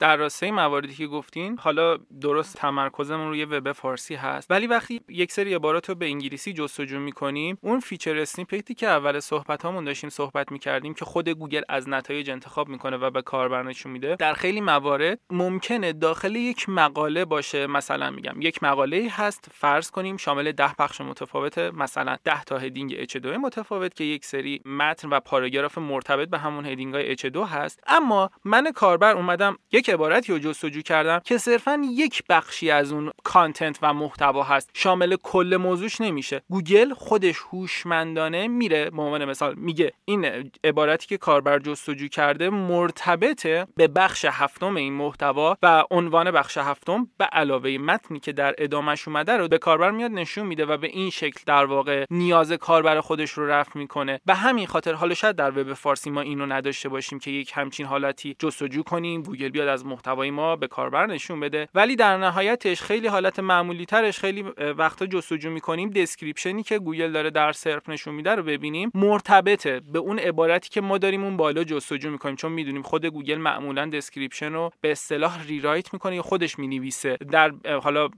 در 0.00 0.16
راستای 0.16 0.50
مواردی 0.50 0.94
که 0.94 1.06
گفتین 1.06 1.58
حالا 1.58 1.96
درسته 2.20 2.56
تمرکزمون 2.56 3.28
روی 3.28 3.44
وب 3.44 3.72
فارسی 3.72 4.14
هست. 4.14 4.50
ولی 4.50 4.66
وقتی 4.66 5.00
یک 5.08 5.32
سری 5.32 5.54
عبارات 5.54 5.88
رو 5.88 5.94
به 5.94 6.06
انگلیسی 6.06 6.52
جستجو 6.52 6.98
می‌کنیم 6.98 7.58
اون 7.60 7.80
featured 7.80 8.18
snippet 8.18 8.67
ی 8.67 8.74
که 8.74 8.86
اول 8.86 9.20
صحبت 9.20 9.62
هامون 9.62 9.84
داشتیم 9.84 10.10
صحبت 10.10 10.52
می‌کردیم 10.52 10.94
که 10.94 11.04
خود 11.04 11.28
گوگل 11.28 11.62
از 11.68 11.88
نتایج 11.88 12.30
انتخاب 12.30 12.68
می‌کنه 12.68 12.96
و 12.96 13.10
به 13.10 13.22
کاربر 13.22 13.62
نشون 13.62 13.92
میده 13.92 14.16
در 14.16 14.34
خیلی 14.34 14.60
موارد 14.60 15.18
ممکنه 15.30 15.92
داخل 15.92 16.36
یک 16.36 16.68
مقاله 16.68 17.24
باشه. 17.24 17.66
مثلا 17.66 18.10
میگم 18.10 18.42
یک 18.42 18.62
مقاله 18.62 19.08
هست 19.10 19.48
فرض 19.52 19.90
کنیم 19.90 20.16
شامل 20.16 20.52
ده 20.52 20.70
بخش 20.78 21.00
متفاوت 21.00 21.58
مثلا 21.58 22.16
10 22.24 22.44
تا 22.44 22.58
heading 22.58 23.06
H2 23.06 23.26
متفاوت 23.26 23.94
که 23.94 24.04
یک 24.04 24.24
سری 24.24 24.60
متن 24.64 25.08
و 25.08 25.20
پاراگراف 25.20 25.78
مرتبط 25.78 26.28
به 26.28 26.38
همون 26.38 26.66
heading 26.66 26.94
های 26.94 27.16
H2 27.16 27.36
هست. 27.36 27.80
اما 27.86 28.30
من 28.44 28.72
کاربر 28.72 29.12
اومدم 29.12 29.58
یک 29.72 29.89
عبارتی 29.90 30.32
رو 30.32 30.38
جستجو 30.38 30.80
کردم 30.82 31.20
که 31.24 31.38
صرفا 31.38 31.82
یک 31.90 32.22
بخشی 32.28 32.70
از 32.70 32.92
اون 32.92 33.12
content 33.24 33.78
و 33.82 33.94
محتوا 33.94 34.42
هست. 34.42 34.70
شامل 34.74 35.16
کل 35.22 35.56
موضوعش 35.60 36.00
نمیشه. 36.00 36.42
گوگل 36.48 36.94
خودش 36.94 37.36
هوشمندانه 37.52 38.48
میره 38.48 38.90
به 38.90 39.02
عنوان 39.02 39.24
مثال 39.24 39.54
میگه 39.54 39.92
این 40.04 40.50
عبارتی 40.64 41.06
که 41.06 41.16
کاربر 41.16 41.58
جستجو 41.58 42.08
کرده 42.08 42.50
مرتبطه 42.50 43.66
به 43.76 43.88
بخش 43.88 44.24
هفتم 44.30 44.76
این 44.76 44.92
محتوا 44.92 45.56
و 45.62 45.84
عنوان 45.90 46.30
بخش 46.30 46.58
هفتم 46.58 47.08
به 47.18 47.24
علاوه 47.24 47.70
متنی 47.70 48.20
که 48.20 48.32
در 48.32 48.54
ادامش 48.58 49.08
اومده 49.08 49.36
رو 49.36 49.48
به 49.48 49.58
کاربر 49.58 49.90
میاد 49.90 50.10
نشون 50.10 50.46
میده 50.46 50.66
و 50.66 50.76
به 50.76 50.86
این 50.86 51.10
شکل 51.10 51.40
در 51.46 51.64
واقع 51.64 52.04
نیاز 52.10 52.52
کاربر 52.52 53.00
خودش 53.00 53.30
رو 53.30 53.46
رفع 53.46 53.78
می‌کنه. 53.78 54.20
به 54.26 54.34
همین 54.34 54.66
خاطر 54.66 54.92
حالا 54.92 55.14
شاید 55.14 55.36
در 55.36 55.58
وب 55.58 55.72
فارسی 55.72 56.10
ما 56.10 56.20
اینو 56.20 56.46
نداشته 56.46 56.88
باشیم 56.88 57.18
که 57.18 57.30
یک 57.30 57.52
همچین 57.54 57.86
حالتی 57.86 58.36
جستجو 58.38 58.82
کنیم. 58.82 59.22
گوگل 59.22 59.48
بیاد 59.48 59.68
محتوای 59.84 60.30
ما 60.30 60.56
به 60.56 60.66
کاربر 60.66 61.06
نشون 61.06 61.40
بده. 61.40 61.68
ولی 61.74 61.96
در 61.96 62.16
نهایتش 62.16 62.82
خیلی 62.82 63.06
حالت 63.06 63.38
معمولی 63.38 63.86
ترش 63.86 64.18
خیلی 64.18 64.42
وقتا 64.78 65.06
جستجو 65.06 65.50
می‌کنیم. 65.50 65.90
description 65.90 66.56
ی 66.56 66.62
که 66.62 66.78
گوگل 66.78 67.12
داره 67.12 67.30
در 67.30 67.52
SERP 67.52 67.90
نشون 67.90 68.14
میده 68.14 68.34
رو 68.34 68.42
ببینیم 68.42 68.90
مرتبطه 68.94 69.80
به 69.92 69.98
اون 69.98 70.18
عبارتی 70.18 70.68
که 70.68 70.80
ما 70.80 70.98
داریم 70.98 71.24
اون 71.24 71.36
بالا 71.36 71.64
جستجو 71.64 72.10
می‌کنیم. 72.10 72.36
چون 72.36 72.52
می‌دونیم 72.52 72.82
خود 72.82 73.06
گوگل 73.06 73.38
معمولا 73.38 73.86
description 73.86 74.52
رو 74.52 74.70
به 74.80 74.92
اصطلاح 74.92 75.46
rewrite 75.46 75.92
می‌کنه 75.92 76.16
یا 76.16 76.22
خودش 76.22 76.58
می‌نویسه 76.58 77.16
در 77.30 77.52
حالا 77.82 78.08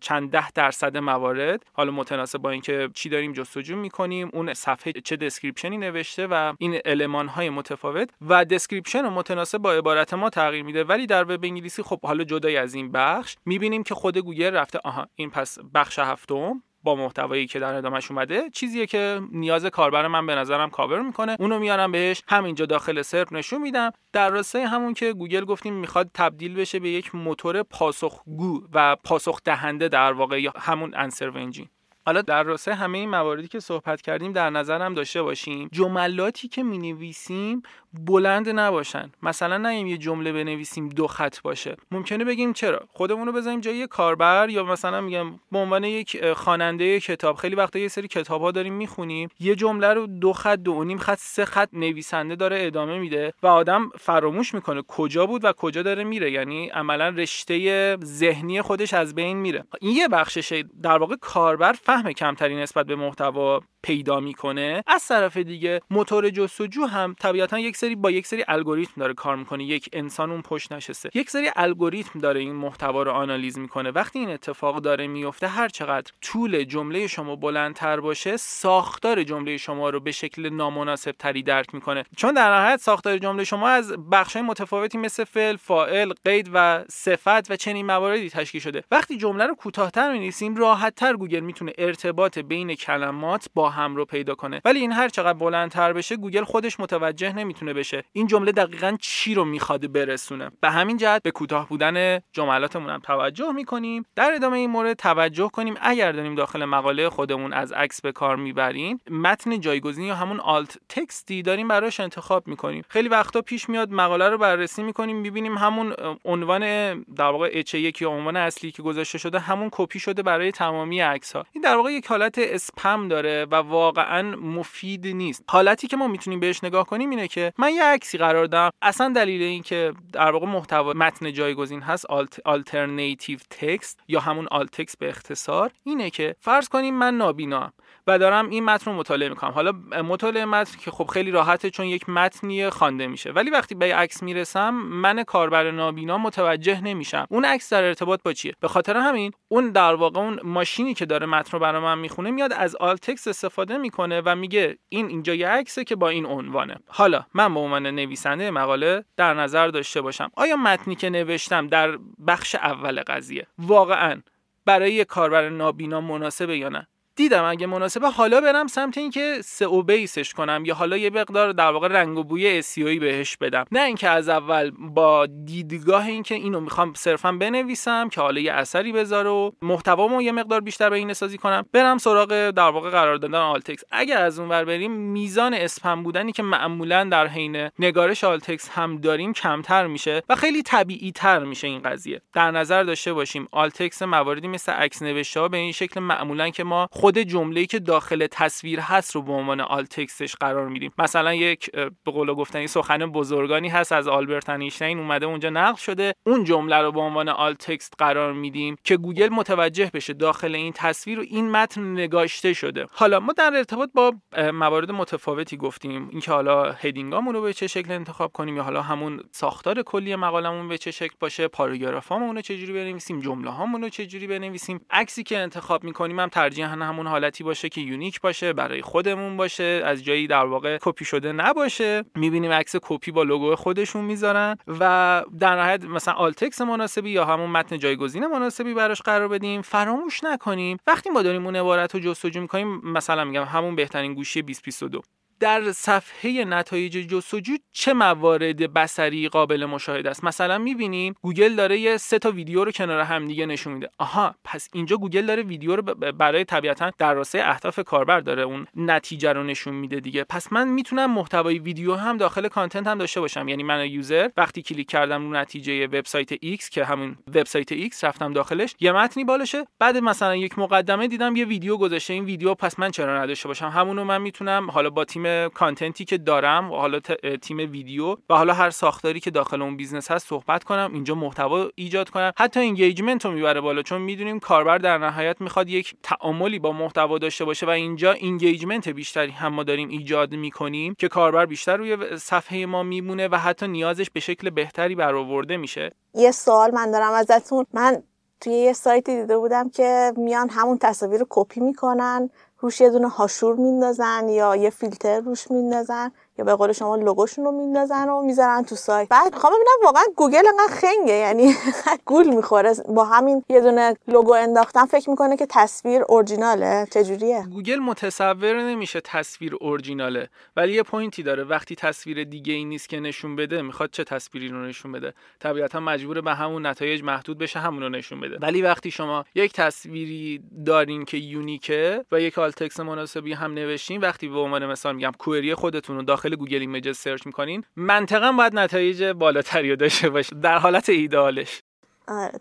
چند 0.00 0.30
ده 0.30 0.50
درصد 0.50 0.96
موارد. 0.96 1.66
حالا 1.72 1.92
متناسب 1.92 2.38
با 2.38 2.50
اینکه 2.50 2.88
چی 2.94 3.08
داریم 3.08 3.32
جستجو 3.32 3.76
می‌کنیم 3.76 4.30
اون 4.32 4.54
صفحه 4.54 4.92
چه 4.92 5.16
description 5.16 5.73
ی 5.73 5.78
نوشته 5.78 6.26
و 6.26 6.54
این 6.58 6.80
المان 6.84 7.28
های 7.28 7.50
متفاوت 7.50 8.08
و 8.28 8.44
description 8.44 9.02
رو 9.02 9.10
متناسب 9.10 9.58
با 9.58 9.72
عبارت 9.72 10.14
ما 10.14 10.30
تغییر 10.30 10.64
میده. 10.64 10.84
ولی 10.84 11.06
در 11.12 11.34
وب 11.34 11.44
انگلیسی 11.44 11.82
خب 11.82 12.00
حالا 12.00 12.24
جدای 12.24 12.56
از 12.56 12.74
این 12.74 12.92
بخش 12.92 13.36
می‌بینیم 13.46 13.82
که 13.82 13.94
خود 13.94 14.18
گوگل 14.18 14.54
رفته 14.54 14.78
آها 14.84 15.08
این 15.14 15.30
پس 15.30 15.58
بخش 15.74 15.98
هفتم 15.98 16.62
با 16.82 16.94
محتوایی 16.94 17.46
که 17.46 17.58
در 17.58 17.74
ادامهش 17.74 18.10
اومده 18.10 18.50
چیزیه 18.50 18.86
که 18.86 19.20
نیاز 19.32 19.66
کاربر 19.66 20.06
من 20.06 20.26
به 20.26 20.34
نظرم 20.34 20.70
کاور 20.70 21.02
می‌کنه. 21.02 21.36
اونو 21.40 21.58
میارم 21.58 21.92
بهش 21.92 22.22
همینجا 22.28 22.66
داخل 22.66 23.02
SERP 23.02 23.32
نشون 23.32 23.62
میدم. 23.62 23.90
در 24.12 24.30
راسته 24.30 24.66
همون 24.66 24.94
که 24.94 25.12
گوگل 25.12 25.44
گفتیم 25.44 25.74
می‌خواد 25.74 26.10
تبدیل 26.14 26.54
بشه 26.54 26.78
به 26.78 26.88
یک 26.88 27.14
موتور 27.14 27.62
پاسخگو 27.62 28.62
و 28.72 28.96
پاسخ 29.04 29.40
دهنده 29.44 29.88
در 29.88 30.12
واقع 30.12 30.48
همون 30.56 30.94
انسر 30.94 31.38
انجین 31.38 31.68
حالا 32.06 32.22
در 32.22 32.42
راسته 32.42 32.74
همه 32.74 32.98
این 32.98 33.10
مواردی 33.10 33.48
که 33.48 33.60
صحبت 33.60 34.02
کردیم 34.02 34.32
در 34.32 34.50
نظرم 34.50 34.94
داشته 34.94 35.22
باشیم 35.22 35.68
جملاتی 35.72 36.48
که 36.48 36.62
می 36.62 36.78
نویسیم 36.78 37.62
بلند 37.94 38.48
نباشن. 38.48 39.12
مثلا 39.22 39.56
نه 39.56 39.80
یه 39.80 39.98
جمله 39.98 40.32
بنویسیم 40.32 40.88
دو 40.88 41.06
خط 41.06 41.40
باشه. 41.40 41.76
ممکنه 41.90 42.24
بگیم 42.24 42.52
چرا؟ 42.52 42.80
خودمون 42.88 43.26
رو 43.26 43.32
بذاریم 43.32 43.60
جای 43.60 43.86
کاربر 43.86 44.50
یا 44.50 44.64
مثلا 44.64 45.00
میگم 45.00 45.30
به 45.52 45.58
عنوان 45.58 45.84
یک 45.84 46.32
خواننده 46.32 47.00
کتاب. 47.00 47.36
خیلی 47.36 47.54
وقتا 47.54 47.78
یه 47.78 47.88
سری 47.88 48.08
کتاب 48.08 48.42
ها 48.42 48.50
داریم 48.50 48.74
می‌خونیم. 48.74 49.28
یه 49.40 49.54
جمله 49.54 49.94
رو 49.94 50.06
دو 50.06 50.32
خط 50.32 50.58
دو 50.58 50.84
نیم 50.84 50.98
خط 50.98 51.18
سه 51.20 51.44
خط 51.44 51.68
نویسنده 51.72 52.36
داره 52.36 52.66
ادامه 52.66 52.98
میده 52.98 53.32
و 53.42 53.46
آدم 53.46 53.90
فراموش 53.98 54.54
می‌کنه 54.54 54.82
کجا 54.88 55.26
بود 55.26 55.44
و 55.44 55.52
کجا 55.52 55.82
داره 55.82 56.04
میره. 56.04 56.30
یعنی 56.30 56.68
عملا 56.68 57.08
رشته 57.08 57.96
ذهنی 58.04 58.62
خودش 58.62 58.94
از 58.94 59.14
بین 59.14 59.36
میره. 59.36 59.64
این 59.80 59.96
یه 59.96 60.08
بخششه. 60.08 60.64
در 60.82 60.98
واقع 60.98 61.16
کاربر 61.20 61.72
فهم 61.72 62.12
کمتری 62.12 62.56
نسبت 62.56 62.86
به 62.86 62.96
محتوا 62.96 63.60
پیدا 63.82 64.20
می‌کنه. 64.20 64.82
از 64.86 65.08
طرف 65.08 65.36
دیگه 65.36 65.80
موتور 65.90 66.30
جستجو 66.30 66.84
هم 66.86 67.14
طبیعتا 67.20 67.58
یک 67.58 67.76
سری 67.82 67.94
با 67.94 68.10
یک 68.10 68.26
سری 68.26 68.44
الگوریتم 68.48 68.92
داره 68.96 69.14
کار 69.14 69.36
می‌کنه. 69.36 69.64
یک 69.64 69.88
انسان 69.92 70.30
اون 70.30 70.42
پشت 70.42 70.72
ننشسته. 70.72 71.10
یک 71.14 71.30
سری 71.30 71.50
الگوریتم 71.56 72.18
داره 72.18 72.40
این 72.40 72.52
محتوا 72.52 73.02
رو 73.02 73.10
آنالیز 73.10 73.58
می‌کنه. 73.58 73.90
وقتی 73.90 74.18
این 74.18 74.30
اتفاق 74.30 74.78
داره 74.78 75.06
میفته 75.06 75.48
هر 75.48 75.68
چقدر 75.68 76.12
طول 76.20 76.64
جمله 76.64 77.06
شما 77.06 77.36
بلندتر 77.36 78.00
باشه 78.00 78.36
ساختار 78.36 79.22
جمله 79.22 79.56
شما 79.56 79.90
رو 79.90 80.00
به 80.00 80.12
شکل 80.12 80.48
نامناسب 80.48 81.10
تری 81.10 81.42
درک 81.42 81.74
می‌کنه. 81.74 82.04
چون 82.16 82.34
در 82.34 82.54
نهایت 82.54 82.80
ساختار 82.80 83.18
جمله 83.18 83.44
شما 83.44 83.68
از 83.68 83.92
بخش 83.92 84.36
متفاوتی 84.36 84.98
مثل 84.98 85.24
فعل 85.24 85.56
فاعل 85.56 86.12
قید 86.24 86.50
و 86.54 86.84
صفت 86.88 87.50
و 87.50 87.56
چنین 87.56 87.86
مواردی 87.86 88.30
تشکیل 88.30 88.60
شده. 88.60 88.84
وقتی 88.90 89.16
جمله 89.16 89.46
رو 89.46 89.54
کوتاهتر 89.54 90.12
می‌نویسیم 90.12 90.56
راحتتر 90.56 91.16
گوگل 91.16 91.40
می‌تونه 91.40 91.72
ارتباط 91.78 92.38
بین 92.38 92.74
کلمات 92.74 93.48
با 93.54 93.70
هم 93.70 93.96
رو 93.96 94.04
پیدا 94.04 94.34
کنه. 94.34 94.60
ولی 94.64 94.80
این 94.80 94.92
هر 94.92 95.08
چقدر 95.08 95.38
بلندتر 95.38 95.92
بشه 95.92 96.16
گوگل 96.16 96.44
خودش 96.44 96.80
متوجه 96.80 97.32
نمی‌تونه 97.32 97.71
بشه. 97.72 98.04
این 98.12 98.26
جمله 98.26 98.52
دقیقا 98.52 98.96
چی 99.00 99.34
رو 99.34 99.44
می‌خواد 99.44 99.92
برسونه؟ 99.92 100.50
به 100.60 100.70
همین 100.70 100.96
جهت 100.96 101.22
به 101.22 101.30
کوتاه 101.30 101.68
بودن 101.68 102.20
جملاتمون 102.32 102.90
هم 102.90 103.00
توجه 103.00 103.52
می‌کنیم. 103.52 104.04
در 104.16 104.32
ادامه 104.34 104.58
این 104.58 104.70
مورد 104.70 104.96
توجه 104.96 105.48
کنیم. 105.48 105.74
اگر 105.80 106.12
داریم 106.12 106.34
داخل 106.34 106.64
مقاله 106.64 107.08
خودمون 107.08 107.52
از 107.52 107.72
عکس 107.72 108.00
به 108.00 108.12
کار 108.12 108.36
می‌بریم 108.36 109.00
متن 109.10 109.60
جایگزین 109.60 110.04
یا 110.04 110.14
همون 110.14 110.40
آلت 110.40 110.78
تکستی 110.88 111.42
داریم 111.42 111.68
براش 111.68 112.00
انتخاب 112.00 112.48
می‌کنیم. 112.48 112.84
خیلی 112.88 113.08
وقتا 113.08 113.40
پیش 113.40 113.68
میاد 113.68 113.92
مقاله 113.92 114.28
رو 114.28 114.38
بررسی 114.38 114.82
می‌کنیم 114.82 115.16
می‌بینیم 115.16 115.58
همون 115.58 115.94
عنوان 116.24 116.60
در 117.02 117.30
واقع 117.30 117.62
H1 117.62 118.00
یا 118.00 118.10
عنوان 118.10 118.36
اصلی 118.36 118.70
که 118.70 118.82
گذاشته 118.82 119.18
شده 119.18 119.38
همون 119.38 119.68
کپی 119.72 119.98
شده 119.98 120.22
برای 120.22 120.52
تمامی 120.52 121.00
عکس 121.00 121.36
ها 121.36 121.44
این 121.52 121.62
در 121.62 121.76
واقع 121.76 121.92
یک 121.92 122.06
حالت 122.06 122.38
اسپم 122.38 123.08
داره 123.08 123.46
و 123.50 123.54
واقعا 123.54 124.36
مفید 124.36 125.06
نیست. 125.06 125.44
حالتی 125.48 125.86
که 125.86 125.96
ما 125.96 126.08
می‌تونیم 126.08 126.40
بهش 126.40 126.64
نگاه 126.64 126.86
کنیم 126.86 127.10
اینه 127.10 127.28
که 127.28 127.52
من 127.62 127.74
یه 127.74 127.84
عکسی 127.84 128.18
قرار 128.18 128.46
دادم 128.46 128.70
اصلا 128.82 129.08
دلیل 129.08 129.42
این 129.42 129.62
که 129.62 129.92
در 130.12 130.30
واقع 130.30 130.46
محتوا 130.46 130.92
متن 130.92 131.32
جایگزین 131.32 131.80
هست 131.80 132.06
آلترناتیو 132.44 133.38
تکست 133.50 134.00
یا 134.08 134.20
همون 134.20 134.48
آل 134.50 134.66
تکست 134.66 134.98
به 134.98 135.08
اختصار 135.08 135.70
اینه 135.84 136.10
که 136.10 136.34
فرض 136.40 136.68
کنیم 136.68 136.94
من 136.94 137.14
نابینا 137.14 137.72
و 138.06 138.18
دارم 138.18 138.48
این 138.48 138.64
متن 138.64 138.90
رو 138.90 138.96
مطالعه 138.96 139.28
می‌کنم. 139.28 139.50
حالا 139.50 139.72
مطالعه 140.02 140.44
متن 140.44 140.78
که 140.78 140.90
خب 140.90 141.06
خیلی 141.06 141.30
راحته 141.30 141.70
چون 141.70 141.86
یک 141.86 142.08
متنی 142.08 142.70
خوانده 142.70 143.06
میشه. 143.06 143.30
ولی 143.30 143.50
وقتی 143.50 143.74
به 143.74 143.94
عکس 143.94 144.22
می‌رسم 144.22 144.70
من 144.74 145.22
کاربر 145.22 145.70
نابینا 145.70 146.18
متوجه 146.18 146.80
نمیشم. 146.80 147.26
اون 147.30 147.44
عکس 147.44 147.72
در 147.72 147.84
ارتباط 147.84 148.20
با 148.22 148.32
چیه؟ 148.32 148.52
به 148.60 148.68
خاطر 148.68 148.96
همین 148.96 149.32
اون 149.48 149.70
در 149.70 149.94
واقع 149.94 150.20
اون 150.20 150.40
ماشینی 150.44 150.94
که 150.94 151.06
داره 151.06 151.26
متن 151.26 151.50
رو 151.52 151.58
برای 151.58 151.82
من 151.82 151.98
می‌خونه 151.98 152.30
میاد 152.30 152.52
از 152.52 152.76
آل 152.76 152.96
تکست 152.96 153.28
استفاده 153.28 153.78
می‌کنه 153.78 154.22
و 154.24 154.36
میگه 154.36 154.78
این 154.88 155.06
اینجا 155.06 155.34
یه 155.34 155.48
عکسه 155.48 155.84
که 155.84 155.96
با 155.96 156.08
این 156.08 156.26
عنوانه. 156.26 156.76
حالا 156.86 157.24
من 157.34 157.51
به 157.54 157.60
عنوان 157.60 157.86
نویسنده 157.86 158.50
مقاله 158.50 159.04
در 159.16 159.34
نظر 159.34 159.68
داشته 159.68 160.00
باشم. 160.00 160.30
آیا 160.36 160.56
متنی 160.56 160.94
که 160.94 161.10
نوشتم 161.10 161.66
در 161.66 161.98
بخش 162.26 162.54
اول 162.54 163.02
قضیه 163.02 163.46
واقعا 163.58 164.22
برای 164.64 165.04
کاربر 165.04 165.48
نابینا 165.48 166.00
مناسبه 166.00 166.58
یا 166.58 166.68
نه؟ 166.68 166.88
دیدم 167.16 167.44
اگه 167.44 167.66
مناسبه 167.66 168.08
حالا 168.08 168.40
برم 168.40 168.66
سمت 168.66 168.98
اینکه 168.98 169.38
SEO 169.44 169.82
base 169.82 170.15
ش 170.15 170.32
کنم 170.32 170.62
یا 170.66 170.74
حالا 170.74 170.96
یه 170.96 171.10
مقدار 171.10 171.52
در 171.52 171.70
واقع 171.70 171.88
رنگ 171.88 172.18
و 172.18 172.24
بوی 172.24 172.58
SEO 172.58 172.82
یی 172.82 172.98
بهش 172.98 173.36
بدم. 173.36 173.64
نه 173.72 173.80
اینکه 173.80 174.08
از 174.08 174.28
اول 174.28 174.70
با 174.70 175.26
دیدگاه 175.26 176.06
اینکه 176.06 176.34
اینو 176.34 176.60
می‌خوام 176.60 176.92
صرفا 176.94 177.32
بنویسم 177.32 178.08
که 178.08 178.20
حالا 178.20 178.40
یه 178.40 178.52
اثری 178.52 178.92
بذاره 178.92 179.30
و 179.30 179.50
محتوامو 179.62 180.22
یه 180.22 180.32
مقدار 180.32 180.60
بیشتر 180.60 180.90
بهینه‌سازی 180.90 181.38
کنم 181.38 181.66
برم 181.72 181.98
سراغ 181.98 182.50
در 182.50 182.68
واقع 182.68 182.90
قرار 182.90 183.16
دادن 183.16 183.34
alt 183.34 183.55
text 183.55 183.84
اگر 183.90 184.22
از 184.22 184.38
اون 184.38 184.48
ور 184.48 184.64
بریم 184.64 184.92
میزان 184.92 185.54
اسپم 185.54 186.02
بودنی 186.02 186.32
که 186.32 186.42
معمولا 186.42 187.04
در 187.04 187.26
حین 187.26 187.68
نگارش 187.78 188.24
alt 188.24 188.43
text 188.43 188.68
هم 188.68 188.96
داریم 188.96 189.32
کمتر 189.32 189.86
میشه 189.86 190.22
و 190.28 190.34
خیلی 190.34 190.62
طبیعی 190.62 191.12
تر 191.12 191.38
میشه 191.38 191.66
این 191.66 191.82
قضیه. 191.82 192.20
در 192.32 192.50
نظر 192.50 192.82
داشته 192.82 193.12
باشیم 193.12 193.48
alt 193.50 193.72
text 193.72 194.02
مواردی 194.02 194.48
مثل 194.48 194.72
عکس 194.72 195.02
نوشته 195.02 195.48
به 195.48 195.56
این 195.56 195.72
شکل 195.72 196.00
معمولا 196.00 196.50
که 196.50 196.64
ما 196.64 196.88
خود 197.02 197.18
جمله‌ای 197.18 197.66
که 197.66 197.78
داخل 197.78 198.26
تصویر 198.30 198.80
هست 198.80 199.14
رو 199.14 199.22
به 199.22 199.32
عنوان 199.32 199.60
alt 199.60 199.84
text 199.84 200.19
ش 200.19 200.36
قرار 200.36 200.68
میدیم. 200.68 200.92
مثلا 200.98 201.34
یک 201.34 201.70
به 201.70 202.12
قول 202.12 202.34
گفتنی 202.34 202.66
سخن 202.66 203.06
بزرگانی 203.06 203.68
هست 203.68 203.92
از 203.92 204.08
آلبرت 204.08 204.50
انیشتین 204.50 204.98
اومده 204.98 205.26
اونجا 205.26 205.50
نقل 205.50 205.76
شده. 205.76 206.14
اون 206.26 206.44
جمله 206.44 206.76
رو 206.76 206.92
به 206.92 207.00
عنوان 207.00 207.28
alt 207.28 207.54
text 207.54 207.94
قرار 207.98 208.32
میدیم 208.32 208.76
که 208.84 208.96
گوگل 208.96 209.28
متوجه 209.28 209.90
بشه 209.94 210.12
داخل 210.12 210.54
این 210.54 210.72
تصویر 210.72 211.20
و 211.20 211.22
این 211.22 211.50
متن 211.50 211.92
نگاشته 211.92 212.52
شده. 212.52 212.86
حالا 212.92 213.20
ما 213.20 213.32
در 213.32 213.52
ارتباط 213.56 213.90
با 213.94 214.14
موارد 214.52 214.90
متفاوتی 214.90 215.56
گفتیم. 215.56 216.08
اینکه 216.08 216.32
حالا 216.32 216.72
heading 216.72 217.15
امون 217.15 217.34
رو 217.34 217.42
به 217.42 217.52
چه 217.52 217.66
شکل 217.66 217.92
انتخاب 217.92 218.32
کنیم 218.32 218.56
یا 218.56 218.62
حالا 218.62 218.82
همون 218.82 219.20
ساختار 219.32 219.82
کلی 219.82 220.16
مقالمون 220.16 220.68
به 220.68 220.78
چه 220.78 220.90
شکل 220.90 221.14
باشه 221.20 221.48
پاراگرافامون 221.48 222.36
رو 222.36 222.42
چجوری 222.42 222.72
بنویسیم 222.72 223.20
جمله 223.20 223.50
هامون 223.50 223.82
رو 223.82 223.88
چجوری 223.88 224.26
بنویسیم. 224.26 224.80
عکسی 224.90 225.22
که 225.22 225.38
انتخاب 225.38 225.84
می‌کنیم 225.84 226.20
هم 226.20 226.28
ترجیحاً 226.28 226.91
همون 226.92 227.06
حالتی 227.06 227.44
باشه 227.44 227.68
که 227.68 227.80
unique 227.80 228.20
باشه 228.20 228.52
برای 228.52 228.82
خودمون 228.82 229.36
باشه. 229.36 229.82
از 229.84 230.04
جایی 230.04 230.26
در 230.26 230.44
واقع 230.44 230.78
کپی 230.82 231.04
شده 231.04 231.32
نباشه. 231.32 232.04
می‌بینیم 232.14 232.52
عکس 232.52 232.76
کپی 232.82 233.10
با 233.10 233.22
لوگو 233.22 233.56
خودشون 233.56 234.04
می‌ذارن 234.04 234.56
و 234.80 235.24
در 235.38 235.56
نهایت 235.56 235.84
مثلا 235.84 236.14
alt 236.14 236.34
text 236.34 236.60
مناسبی 236.60 237.10
یا 237.10 237.24
همون 237.24 237.50
متن 237.50 237.78
جایگزین 237.78 238.26
مناسبی 238.26 238.74
براش 238.74 239.02
قرار 239.02 239.28
بدیم. 239.28 239.62
فراموش 239.62 240.24
نکنیم. 240.24 240.76
وقتی 240.86 241.10
ما 241.10 241.22
داریم 241.22 241.44
اون 241.46 241.56
عبارت 241.56 241.94
رو 241.94 242.00
جستجو 242.00 242.40
می‌کنیم 242.40 242.80
مثلا 242.84 243.24
میگم 243.24 243.44
همون 243.44 243.76
بهترین 243.76 244.14
گوشی 244.14 244.42
2022 244.42 245.02
در 245.42 245.72
صفحه 245.72 246.44
نتایج 246.44 246.92
جستجو 246.92 247.52
چه 247.72 247.92
موارد 247.92 248.72
بصری 248.72 249.28
قابل 249.28 249.64
مشاهده 249.64 250.10
است؟ 250.10 250.24
مثلا 250.24 250.58
می‌بینیم 250.58 251.14
گوگل 251.22 251.54
داره 251.54 251.78
یه 251.78 251.96
سه 251.96 252.18
تا 252.18 252.30
ویدیو 252.30 252.64
رو 252.64 252.70
کنار 252.72 253.00
همدیگه 253.00 253.46
نشون 253.46 253.72
میده. 253.72 253.90
آها 253.98 254.34
پس 254.44 254.68
اینجا 254.72 254.96
گوگل 254.96 255.26
داره 255.26 255.42
ویدیو 255.42 255.76
رو 255.76 255.82
برای 256.12 256.44
طبیعتا 256.44 256.90
در 256.98 257.14
راستای 257.14 257.40
اهداف 257.40 257.80
کاربر 257.80 258.20
داره 258.20 258.42
اون 258.42 258.66
نتیجه 258.76 259.32
رو 259.32 259.42
نشون 259.42 259.74
میده 259.74 260.00
دیگه. 260.00 260.24
پس 260.24 260.52
من 260.52 260.68
می‌تونم 260.68 261.10
محتوای 261.10 261.58
ویدیو 261.58 261.94
هم 261.94 262.16
داخل 262.16 262.48
content 262.48 262.86
هم 262.86 262.98
داشته 262.98 263.20
باشم. 263.20 263.48
یعنی 263.48 263.62
من 263.62 263.86
user 263.86 264.28
وقتی 264.36 264.62
کلیک 264.62 264.88
کردم 264.88 265.22
رو 265.22 265.36
نتیجه 265.36 265.86
وبسایت 265.86 266.34
X 266.34 266.68
که 266.68 266.84
همون 266.84 267.16
وبسایت 267.28 267.88
X 267.88 268.04
رفتم 268.04 268.32
داخلش 268.32 268.74
یه 268.80 268.92
متنی 268.92 269.24
بالاشه. 269.24 269.66
بعد 269.78 269.96
مثلا 269.96 270.36
یک 270.36 270.58
مقدمه 270.58 271.08
دیدم 271.08 271.36
یه 271.36 271.44
ویدیو 271.44 271.76
گذاشته. 271.76 272.14
این 272.14 272.24
ویدیو 272.24 272.54
پس 272.54 272.78
من 272.78 272.90
چرا 272.90 273.22
نداشته 273.22 273.48
باشم؟ 273.48 273.68
همونو 273.68 274.04
من 274.04 274.22
می‌تونم 274.22 274.70
حالا 274.70 274.90
با 274.90 275.04
تیم 275.04 275.31
content 275.54 275.98
ی 275.98 276.04
که 276.04 276.18
دارم 276.18 276.70
و 276.72 276.76
حالا 276.76 277.00
تیم 277.42 277.58
ویدیو 277.58 278.16
و 278.30 278.34
حالا 278.36 278.52
هر 278.52 278.70
ساختاری 278.70 279.20
که 279.20 279.30
داخل 279.30 279.62
اون 279.62 279.76
business 279.76 280.10
هست 280.10 280.28
صحبت 280.28 280.64
کنم 280.64 280.90
اینجا 280.94 281.14
محتوا 281.14 281.68
ایجاد 281.74 282.10
کنم. 282.10 282.32
حتی 282.38 282.60
engagement 282.60 283.24
رو 283.24 283.30
می‌بره 283.30 283.60
بالا 283.60 283.82
چون 283.82 284.00
می‌دونیم 284.00 284.40
کاربر 284.40 284.78
در 284.78 284.98
نهایت 284.98 285.40
می‌خواد 285.40 285.68
یک 285.68 285.94
تعاملی 286.02 286.58
با 286.58 286.72
محتوا 286.72 287.18
داشته 287.18 287.44
باشه 287.44 287.66
و 287.66 287.70
اینجا 287.70 288.12
engagement 288.12 288.88
بیشتری 288.88 289.30
هم 289.30 289.52
ما 289.52 289.62
داریم 289.62 289.88
ایجاد 289.88 290.34
می‌کنیم 290.34 290.94
که 290.98 291.08
کاربر 291.08 291.46
بیشتر 291.46 291.76
روی 291.76 292.18
صفحه 292.18 292.66
ما 292.66 292.82
میمونه 292.82 293.28
و 293.28 293.36
حتی 293.36 293.68
نیازش 293.68 294.10
به 294.10 294.20
شکل 294.20 294.50
بهتری 294.50 294.94
برآورده 294.94 295.56
میشه. 295.56 295.90
یه 296.14 296.30
سوال 296.30 296.70
من 296.70 296.90
دارم 296.90 297.12
ازتون. 297.12 297.66
من 297.72 298.02
توی 298.40 298.52
یه 298.52 298.72
سایتی 298.72 299.20
دیده 299.20 299.38
بودم 299.38 299.70
که 299.70 300.12
میان 300.16 300.50
همون 300.50 300.78
تصاویر 300.78 301.20
رو 301.20 301.26
کپی 301.30 301.60
می‌کنن 301.60 302.30
روش 302.62 302.82
یه 302.82 302.90
دونه 302.90 303.10
هاشور 303.10 303.56
میندازن 303.56 304.30
یا 304.30 304.56
یه 304.56 304.70
فیلتر 304.70 305.20
روش 305.20 305.52
میندازن. 305.52 306.12
به 306.44 306.54
قول 306.54 306.72
شما 306.72 306.96
لوگوشون 306.96 307.44
رو 307.44 307.52
میندازن 307.52 308.08
و 308.08 308.22
می‌ذارن 308.22 308.62
تو 308.62 308.76
سایت. 308.76 309.08
بعد 309.08 309.34
می‌خوام 309.34 309.52
ببینم 309.52 309.84
واقعا 309.84 310.02
گوگل 310.16 310.42
انقدر 310.46 310.74
خنگه 310.74 311.14
یعنی 311.14 311.54
گول 312.04 312.34
می‌خوره. 312.34 312.72
با 312.88 313.04
همین 313.04 313.44
یه 313.48 313.60
دونه 313.60 313.96
لوگو 314.08 314.32
انداختن 314.32 314.86
فکر 314.86 315.10
می‌کنه 315.10 315.36
که 315.36 315.46
تصویر 315.50 316.02
اورجیناله. 316.08 316.86
چجوریه؟ 316.90 317.46
گوگل 317.50 317.78
متصور 317.78 318.62
نمیشه 318.62 319.00
تصویر 319.00 319.54
اورجیناله 319.60 320.28
ولی 320.56 320.72
یه 320.72 320.82
point 320.82 321.15
ی 321.15 321.22
داره. 321.22 321.44
وقتی 321.44 321.76
تصویر 321.76 322.24
دیگه 322.24 322.54
ای 322.54 322.64
نیست 322.64 322.88
که 322.88 323.00
نشون 323.00 323.36
بده 323.36 323.62
می‌خواد 323.62 323.90
چه 323.92 324.04
تصویری 324.04 324.48
رو 324.48 324.66
نشون 324.66 324.92
بده؟ 324.92 325.14
طبیعتا 325.40 325.80
مجبور 325.80 326.20
به 326.20 326.34
همون 326.34 326.66
نتایج 326.66 327.02
محدود 327.02 327.38
بشه 327.38 327.58
همون 327.58 327.82
رو 327.82 327.88
نشون 327.88 328.20
بده. 328.20 328.38
ولی 328.40 328.62
وقتی 328.62 328.90
شما 328.90 329.24
یک 329.34 329.52
تصویری 329.52 330.42
دارین 330.66 331.04
که 331.04 331.16
unique 331.16 331.91
ه 331.91 332.04
و 332.12 332.20
یک 332.20 332.38
alt 332.38 332.56
text 332.56 332.80
مناسبی 332.80 333.32
هم 333.32 333.54
نوشتین 333.54 334.00
وقتی 334.00 334.28
به 334.28 334.38
عنوان 334.38 334.66
مثال 334.66 334.94
میگم 334.94 335.12
query 335.18 335.54
خودتون 335.54 335.96
رو 335.96 336.02
داخل 336.02 336.31
Google 336.34 336.60
Images 336.60 336.98
search 336.98 337.26
می‌کنین 337.26 337.64
منطقا 337.76 338.32
باید 338.32 338.58
نتایج 338.58 339.04
بالاتری 339.04 339.76
داشته 339.76 340.10
باشه 340.10 340.36
در 340.36 340.58
حالت 340.58 340.88
ایده‌آلش 340.88 341.62
آره 342.08 342.32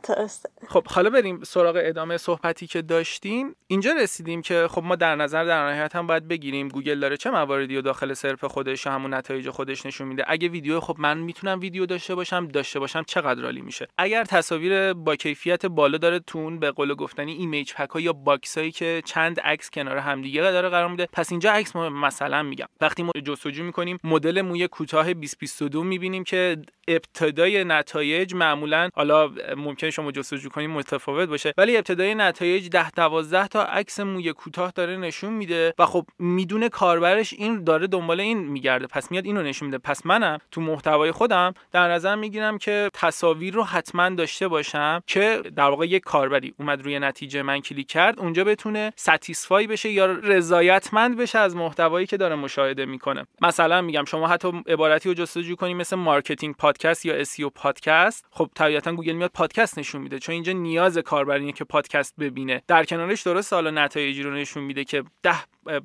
خب 0.68 0.88
حالا 0.88 1.10
بریم 1.10 1.44
سراغ 1.44 1.76
ادامه 1.80 2.18
صحبتی 2.18 2.68
که 2.68 2.82
داشتیم. 2.82 3.56
اینجا 3.68 3.92
رسیدیم 3.92 4.42
که 4.42 4.68
خب 4.70 4.84
ما 4.84 4.96
در 4.96 5.16
نظر 5.16 5.46
در 5.46 5.70
نهایت 5.70 5.96
هم 5.96 6.08
باید 6.08 6.28
بگیریم. 6.28 6.68
گوگل 6.68 7.00
داره 7.00 7.18
چه 7.18 7.32
مواردی 7.32 7.76
رو 7.76 7.82
داخل 7.82 8.14
SERP 8.14 8.48
خودش 8.48 8.88
همون 8.88 9.14
نتایج 9.14 9.50
خودش 9.50 9.86
نشون 9.86 10.08
میده. 10.08 10.24
اگه 10.28 10.48
ویدیو 10.48 10.80
خب 10.80 10.96
من 11.00 11.18
می‌تونم 11.18 11.60
ویدیو 11.60 11.86
داشته 11.86 12.16
باشم 12.16 12.48
داشته 12.48 12.80
باشم 12.80 13.04
چقدر 13.08 13.46
عالی 13.46 13.62
میشه. 13.62 13.88
اگر 13.98 14.24
تصاویر 14.24 14.94
با 14.94 15.16
کیفیت 15.16 15.66
بالا 15.66 15.98
داره 15.98 16.20
تون 16.20 16.60
به 16.60 16.72
قول 16.72 16.94
گفتنی 16.94 17.34
image 17.34 17.74
pack 17.74 17.90
ها 17.90 18.00
یا 18.00 18.14
box 18.14 18.58
هایی 18.58 18.72
که 18.72 19.02
چند 19.06 19.40
عکس 19.40 19.70
کنار 19.70 19.98
همدیگه 19.98 20.42
داره 20.42 20.70
قرار 20.70 20.90
میده. 20.90 21.08
پس 21.14 21.32
اینجا 21.32 21.52
عکس 21.52 21.76
مثلا 21.76 22.44
میگم. 22.44 22.68
وقتی 22.82 23.04
ما 23.04 23.12
جستجو 23.26 23.64
می‌کنیم 23.64 23.98
مدل 24.04 24.42
موی 24.42 24.68
کوتاه 24.68 25.14
2022 25.14 25.84
می‌بینیم 25.84 26.24
که 26.24 26.58
ابتدای 26.88 27.64
نتایج 27.64 28.36
معمولا 28.36 28.90
حالا 28.94 29.30
ممکن 29.58 29.90
شما 29.90 30.12
جستجو 30.12 30.50
کنید 30.50 30.70
متفاوت 30.70 31.30
باشه. 31.30 31.54
ولی 31.58 31.78
ابتدای 31.78 32.16
نتایج 32.16 32.70
10 32.70 32.90
12 32.90 33.48
تا 33.48 33.64
عکس 33.64 34.00
موی 34.00 34.34
کوتاه 34.34 34.72
داره 34.72 34.98
نشون 34.98 35.34
میده 35.34 35.74
و 35.80 35.86
خب 35.86 36.06
می‌دونه 36.20 36.70
کاربرش 36.70 37.34
این 37.34 37.64
داره 37.64 37.88
دنبال 37.88 38.20
این 38.20 38.38
میگرده. 38.38 38.88
پس 38.88 39.12
میاد 39.12 39.26
اینو 39.26 39.44
نشون 39.44 39.66
میده. 39.66 39.78
پس 39.78 40.06
منم 40.06 40.38
تو 40.52 40.62
محتوای 40.62 41.12
خودم 41.12 41.54
در 41.72 41.92
نظر 41.92 42.16
می‌گیرم 42.16 42.58
که 42.58 42.90
تصاویر 42.94 43.54
رو 43.54 43.64
حتما 43.64 44.10
داشته 44.10 44.48
باشم 44.48 45.04
که 45.08 45.42
در 45.56 45.70
واقع 45.70 45.86
یک 45.86 46.04
کاربری 46.04 46.54
اومد 46.60 46.82
روی 46.82 47.00
نتیجه 47.00 47.42
من 47.42 47.60
کلیک 47.60 47.88
کرد 47.88 48.20
اونجا 48.20 48.44
بتونه 48.44 48.94
satisfy 48.96 49.68
بشه 49.68 49.90
یا 49.90 50.06
رضایتمند 50.06 51.18
بشه 51.18 51.40
از 51.40 51.56
محتوایی 51.56 52.08
که 52.08 52.18
داره 52.18 52.36
مشاهده 52.36 52.86
می‌کنه. 52.86 53.28
مثلا 53.42 53.82
میگم 53.82 54.06
شما 54.06 54.28
حتی 54.28 54.52
عبارتی 54.68 55.10
رو 55.10 55.16
جستجو 55.16 55.56
کنید 55.56 55.78
مثل 55.78 55.96
marketing 55.96 56.56
podcast 56.56 57.06
یا 57.06 57.24
SEO 57.24 57.52
podcast. 57.56 58.26
خب 58.32 58.50
طبیعتا 58.56 58.94
گوگل 58.94 59.14
میاد 59.14 59.32
پادکست 59.42 59.78
نشون 59.78 60.02
میده 60.02 60.20
چون 60.20 60.34
اینجا 60.34 60.54
نیاز 60.54 60.98
کاربر 60.98 61.52
که 61.52 61.64
پادکست 61.64 62.14
ببینه. 62.20 62.62
در 62.68 62.86
کنارش 62.86 63.22
درست 63.22 63.54
حالا 63.54 63.72
نتایجی 63.72 64.24
رو 64.24 64.34
نشون 64.34 64.64
میده 64.64 64.84
که 64.84 65.04
ده 65.24 65.36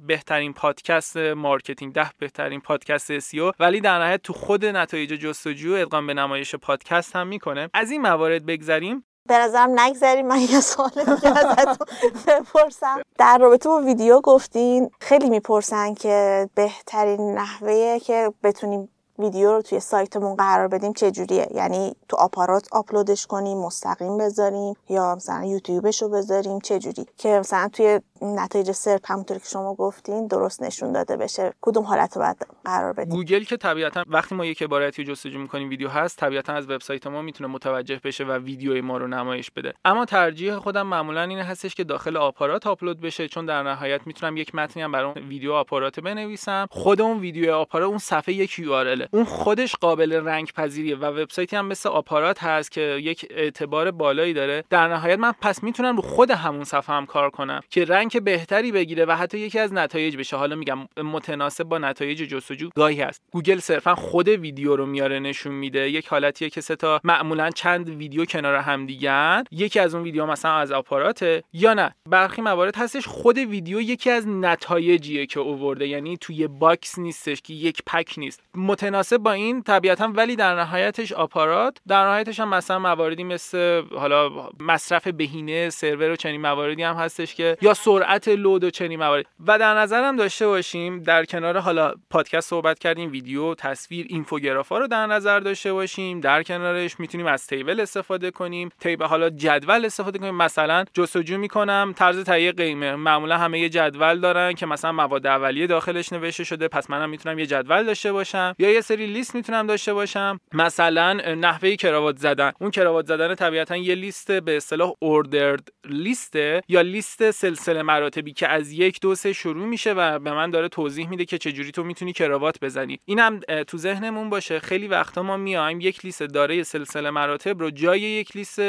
بهترین 0.06 0.52
پادکست 0.52 1.16
marketing 1.16 1.92
ده 1.92 2.10
بهترین 2.18 2.60
پادکست 2.60 3.18
SEO 3.18 3.54
ولی 3.60 3.80
در 3.80 3.98
نهایت 3.98 4.22
تو 4.22 4.32
خود 4.32 4.64
نتایج 4.64 5.10
جستجو 5.10 5.72
ادغام 5.72 6.06
به 6.06 6.14
نمایش 6.14 6.54
پادکست 6.54 7.16
هم 7.16 7.26
می‌کنه. 7.26 7.70
از 7.74 7.90
این 7.90 8.02
موارد 8.02 8.46
بگذریم. 8.46 9.04
به 9.28 9.34
نظرم 9.34 9.80
نگذریم. 9.80 10.26
من 10.26 10.40
یه 10.40 10.60
سوال 10.60 10.90
ازتون 10.96 11.86
بپرسم. 12.26 13.02
در 13.18 13.38
رابطه 13.38 13.68
با 13.68 13.80
ویدیو 13.80 14.20
گفتین 14.20 14.90
خیلی 15.00 15.30
می‌پرسن 15.30 15.94
که 15.94 16.48
بهترین 16.54 17.34
نحوه 17.34 17.98
که 17.98 18.32
بتونیم 18.42 18.88
ویدیو 19.18 19.52
رو 19.52 19.62
توی 19.62 19.80
سایتمون 19.80 20.34
قرار 20.34 20.68
بدیم 20.68 20.92
چه 20.92 21.10
جوریه 21.10 21.48
یعنی 21.54 21.96
تو 22.08 22.16
آپارات 22.16 22.68
آپلودش 22.72 23.26
کنیم 23.26 23.58
مستقیم 23.58 24.18
بذاریم 24.18 24.74
یا 24.88 25.14
مثلا 25.14 25.44
یوتیوبش 25.44 26.02
رو 26.02 26.08
بذاریم 26.08 26.58
چه 26.58 26.78
جوری 26.78 27.06
که 27.16 27.28
مثلا 27.28 27.68
توی 27.72 28.00
نتایج 28.22 28.72
SERP 28.72 29.10
همونطور 29.10 29.38
که 29.38 29.44
شما 29.46 29.74
گفتین 29.74 30.26
درست 30.26 30.62
نشون 30.62 30.92
داده 30.92 31.16
بشه. 31.16 31.52
کدوم 31.60 31.84
حالت 31.84 32.16
رو 32.16 32.22
باید 32.22 32.46
قرار 32.64 32.92
بدیم 32.92 33.08
گوگل 33.08 33.44
که 33.44 33.56
طبیعتا 33.56 34.04
وقتی 34.06 34.34
ما 34.34 34.44
یک 34.44 34.62
عبارتی 34.62 35.04
رو 35.04 35.12
جستجو 35.12 35.38
می‌کنیم 35.38 35.68
ویدیو 35.68 35.88
هست 35.88 36.18
طبیعتا 36.18 36.52
از 36.52 36.70
وبسایت 36.70 37.06
ما 37.06 37.22
می‌تونه 37.22 37.50
متوجه 37.50 38.00
بشه 38.04 38.24
و 38.24 38.32
ویدیوی 38.32 38.80
ما 38.80 38.96
رو 38.96 39.06
نمایش 39.06 39.50
بده. 39.50 39.72
اما 39.84 40.04
ترجیح 40.04 40.56
خودم 40.56 40.86
معمولا 40.86 41.22
این 41.22 41.38
هستش 41.38 41.74
که 41.74 41.84
داخل 41.84 42.16
آپارات 42.16 42.66
آپلود 42.66 43.00
بشه 43.00 43.28
چون 43.28 43.46
در 43.46 43.62
نهایت 43.62 44.00
می‌تونم 44.06 44.36
یک 44.36 44.54
متنی 44.54 44.82
هم 44.82 44.92
برای 44.92 45.12
اون 45.16 45.28
ویدیو 45.28 45.52
آپارات 45.52 46.00
بنویسم. 46.00 46.66
خود 46.70 47.00
اون 47.00 47.18
ویدیو 47.18 47.54
آپارات 47.54 47.88
اون 47.88 47.98
صفحه 47.98 48.34
یک 48.34 48.58
URL 48.58 48.72
اون 49.12 49.24
خودش 49.24 49.76
قابل 49.76 50.12
rank 50.12 50.52
پذیریه 50.52 50.96
و 50.96 51.04
وبسایتی 51.04 51.56
هم 51.56 51.66
مثل 51.66 51.88
آپارات 51.88 52.42
هست 52.42 52.70
که 52.70 52.80
یک 52.80 53.26
اعتبار 53.30 53.90
بالایی 53.90 54.32
داره. 54.32 54.64
در 54.70 54.88
نهایت 54.88 55.18
من 55.18 55.32
پس 55.40 55.62
می‌تونم 55.62 55.96
رو 55.96 56.02
خود 56.02 56.30
همون 56.30 56.64
صفحه 56.64 56.96
هم 56.96 57.06
کار 57.06 57.30
کنم 57.30 57.60
که 57.70 57.84
بهتری 58.14 58.72
بگیره 58.72 59.04
و 59.04 59.12
حتی 59.12 59.38
یکی 59.38 59.58
از 59.58 59.72
نتایج 59.72 60.16
بشه. 60.16 60.36
حالا 60.36 60.56
میگم 60.56 60.78
متناسب 60.96 61.64
با 61.64 61.78
نتایج 61.78 62.22
جستجو 62.22 62.68
گاهی 62.74 63.00
هست. 63.00 63.22
گوگل 63.32 63.58
صرفا 63.58 63.94
خود 63.94 64.28
ویدیو 64.28 64.76
رو 64.76 64.86
میاره 64.86 65.18
نشون 65.18 65.54
میده. 65.54 65.90
یک 65.90 66.06
حالتیه 66.06 66.50
که 66.50 66.60
سه 66.60 66.76
تا 66.76 67.00
معمولا 67.04 67.50
چند 67.50 67.88
ویدیو 67.88 68.24
کنار 68.24 68.56
هم 68.56 68.86
دیگه 68.86 69.44
یکی 69.50 69.80
از 69.80 69.94
اون 69.94 70.04
ویدیو 70.04 70.26
مثلا 70.26 70.54
از 70.54 70.72
آپاراته 70.72 71.42
یا 71.52 71.74
نه. 71.74 71.94
برخی 72.08 72.42
موارد 72.42 72.76
هستش 72.76 73.06
خود 73.06 73.38
ویدیو 73.38 73.80
یکی 73.80 74.10
از 74.10 74.28
نتایجیه 74.28 75.26
که 75.26 75.40
اوورده. 75.40 75.88
یعنی 75.88 76.16
توی 76.16 76.48
box 76.48 76.98
نیستش 76.98 77.42
که 77.42 77.54
یک 77.54 77.82
pack 77.86 78.14
نیست. 78.16 78.42
متناسب 78.54 79.16
با 79.16 79.32
این 79.32 79.62
طبیعتا 79.62 80.12
ولی 80.14 80.36
در 80.36 80.54
نهایتش 80.54 81.12
آپارات 81.12 81.78
در 81.88 82.04
نهایتش 82.04 82.40
هم 82.40 82.48
مثلا 82.48 82.78
مواردی 82.78 83.24
مثل 83.24 83.82
حالا 83.94 84.30
مصرف 84.60 85.08
بهینه 85.08 85.70
سرور 85.70 86.10
و 86.10 86.16
چنین 86.16 86.40
مواردی 86.40 86.82
هم 86.82 86.96
هستش 86.96 87.34
که 87.34 87.56
یا 87.60 87.74
سرعت 87.98 88.28
لود 88.28 88.64
و 88.64 88.70
چنین 88.70 88.98
موارد. 88.98 89.26
و 89.46 89.58
در 89.58 89.74
نظرم 89.74 90.16
داشته 90.16 90.46
باشیم 90.46 91.02
در 91.02 91.24
کنار 91.24 91.58
حالا 91.58 91.94
پادکست 92.10 92.50
صحبت 92.50 92.78
کردیم 92.78 93.10
ویدیو 93.10 93.54
تصویر 93.54 94.06
اینفوگرافا 94.08 94.78
رو 94.78 94.86
در 94.86 95.06
نظر 95.06 95.40
داشته 95.40 95.72
باشیم. 95.72 96.20
در 96.20 96.42
کنارش 96.42 97.00
می‌تونیم 97.00 97.26
از 97.26 97.46
تیبل 97.46 97.80
استفاده 97.80 98.30
کنیم. 98.30 98.68
تیبل 98.80 99.04
حالا 99.04 99.30
جدول 99.30 99.84
استفاده 99.84 100.18
کنیم. 100.18 100.34
مثلا 100.34 100.84
جستجو 100.94 101.38
می‌کنم. 101.38 101.94
طرز 101.96 102.24
تهیه 102.24 102.52
قیمه. 102.52 102.94
معمولا 102.94 103.38
همه 103.38 103.60
یه 103.60 103.68
جدول 103.68 104.20
دارن 104.20 104.52
که 104.52 104.66
مثلا 104.66 104.92
مواد 104.92 105.26
اولیه 105.26 105.66
داخلش 105.66 106.12
نوشته 106.12 106.44
شده. 106.44 106.68
پس 106.68 106.90
منم 106.90 107.10
می‌تونم 107.10 107.38
یه 107.38 107.46
جدول 107.46 107.82
داشته 107.82 108.12
باشم. 108.12 108.54
یا 108.58 108.70
یه 108.70 108.80
سری 108.80 109.06
لیست 109.06 109.34
می‌تونم 109.34 109.66
داشته 109.66 109.94
باشم. 109.94 110.40
مثلا 110.52 111.12
نحوه 111.34 111.76
کراوات 111.76 112.16
زدن. 112.16 112.52
اون 112.60 112.70
کراوات 112.70 113.06
زدن 113.06 113.34
طبیعتا 113.34 113.76
یه 113.76 113.94
لیست 113.94 114.32
به 114.32 114.56
اصطلاح 114.56 114.92
اوردرد 114.98 115.68
لیست 115.84 116.36
یا 116.68 116.80
لیست 116.80 117.30
سلسله 117.30 117.82
مراتبی 117.86 118.32
که 118.32 118.48
از 118.48 118.72
یک 118.72 119.00
دو 119.00 119.14
سه 119.14 119.32
شروع 119.32 119.66
میشه 119.66 119.92
و 119.92 120.18
به 120.18 120.32
من 120.32 120.50
داره 120.50 120.68
توضیح 120.68 121.08
میده 121.08 121.24
که 121.24 121.38
چجوری 121.38 121.72
تو 121.72 121.84
می‌تونی 121.84 122.12
کراوات 122.12 122.60
بزنی. 122.60 123.00
اینم 123.04 123.40
تو 123.66 123.78
ذهنمون 123.78 124.30
باشه. 124.30 124.60
خیلی 124.60 124.88
وقتا 124.88 125.22
ما 125.22 125.36
میایم 125.36 125.80
یک 125.80 126.04
لیست 126.04 126.22
داره 126.22 126.62
سلسله 126.62 127.10
مراتب 127.10 127.60
رو 127.60 127.70
جای 127.70 128.00
یک 128.00 128.36
لیست 128.36 128.60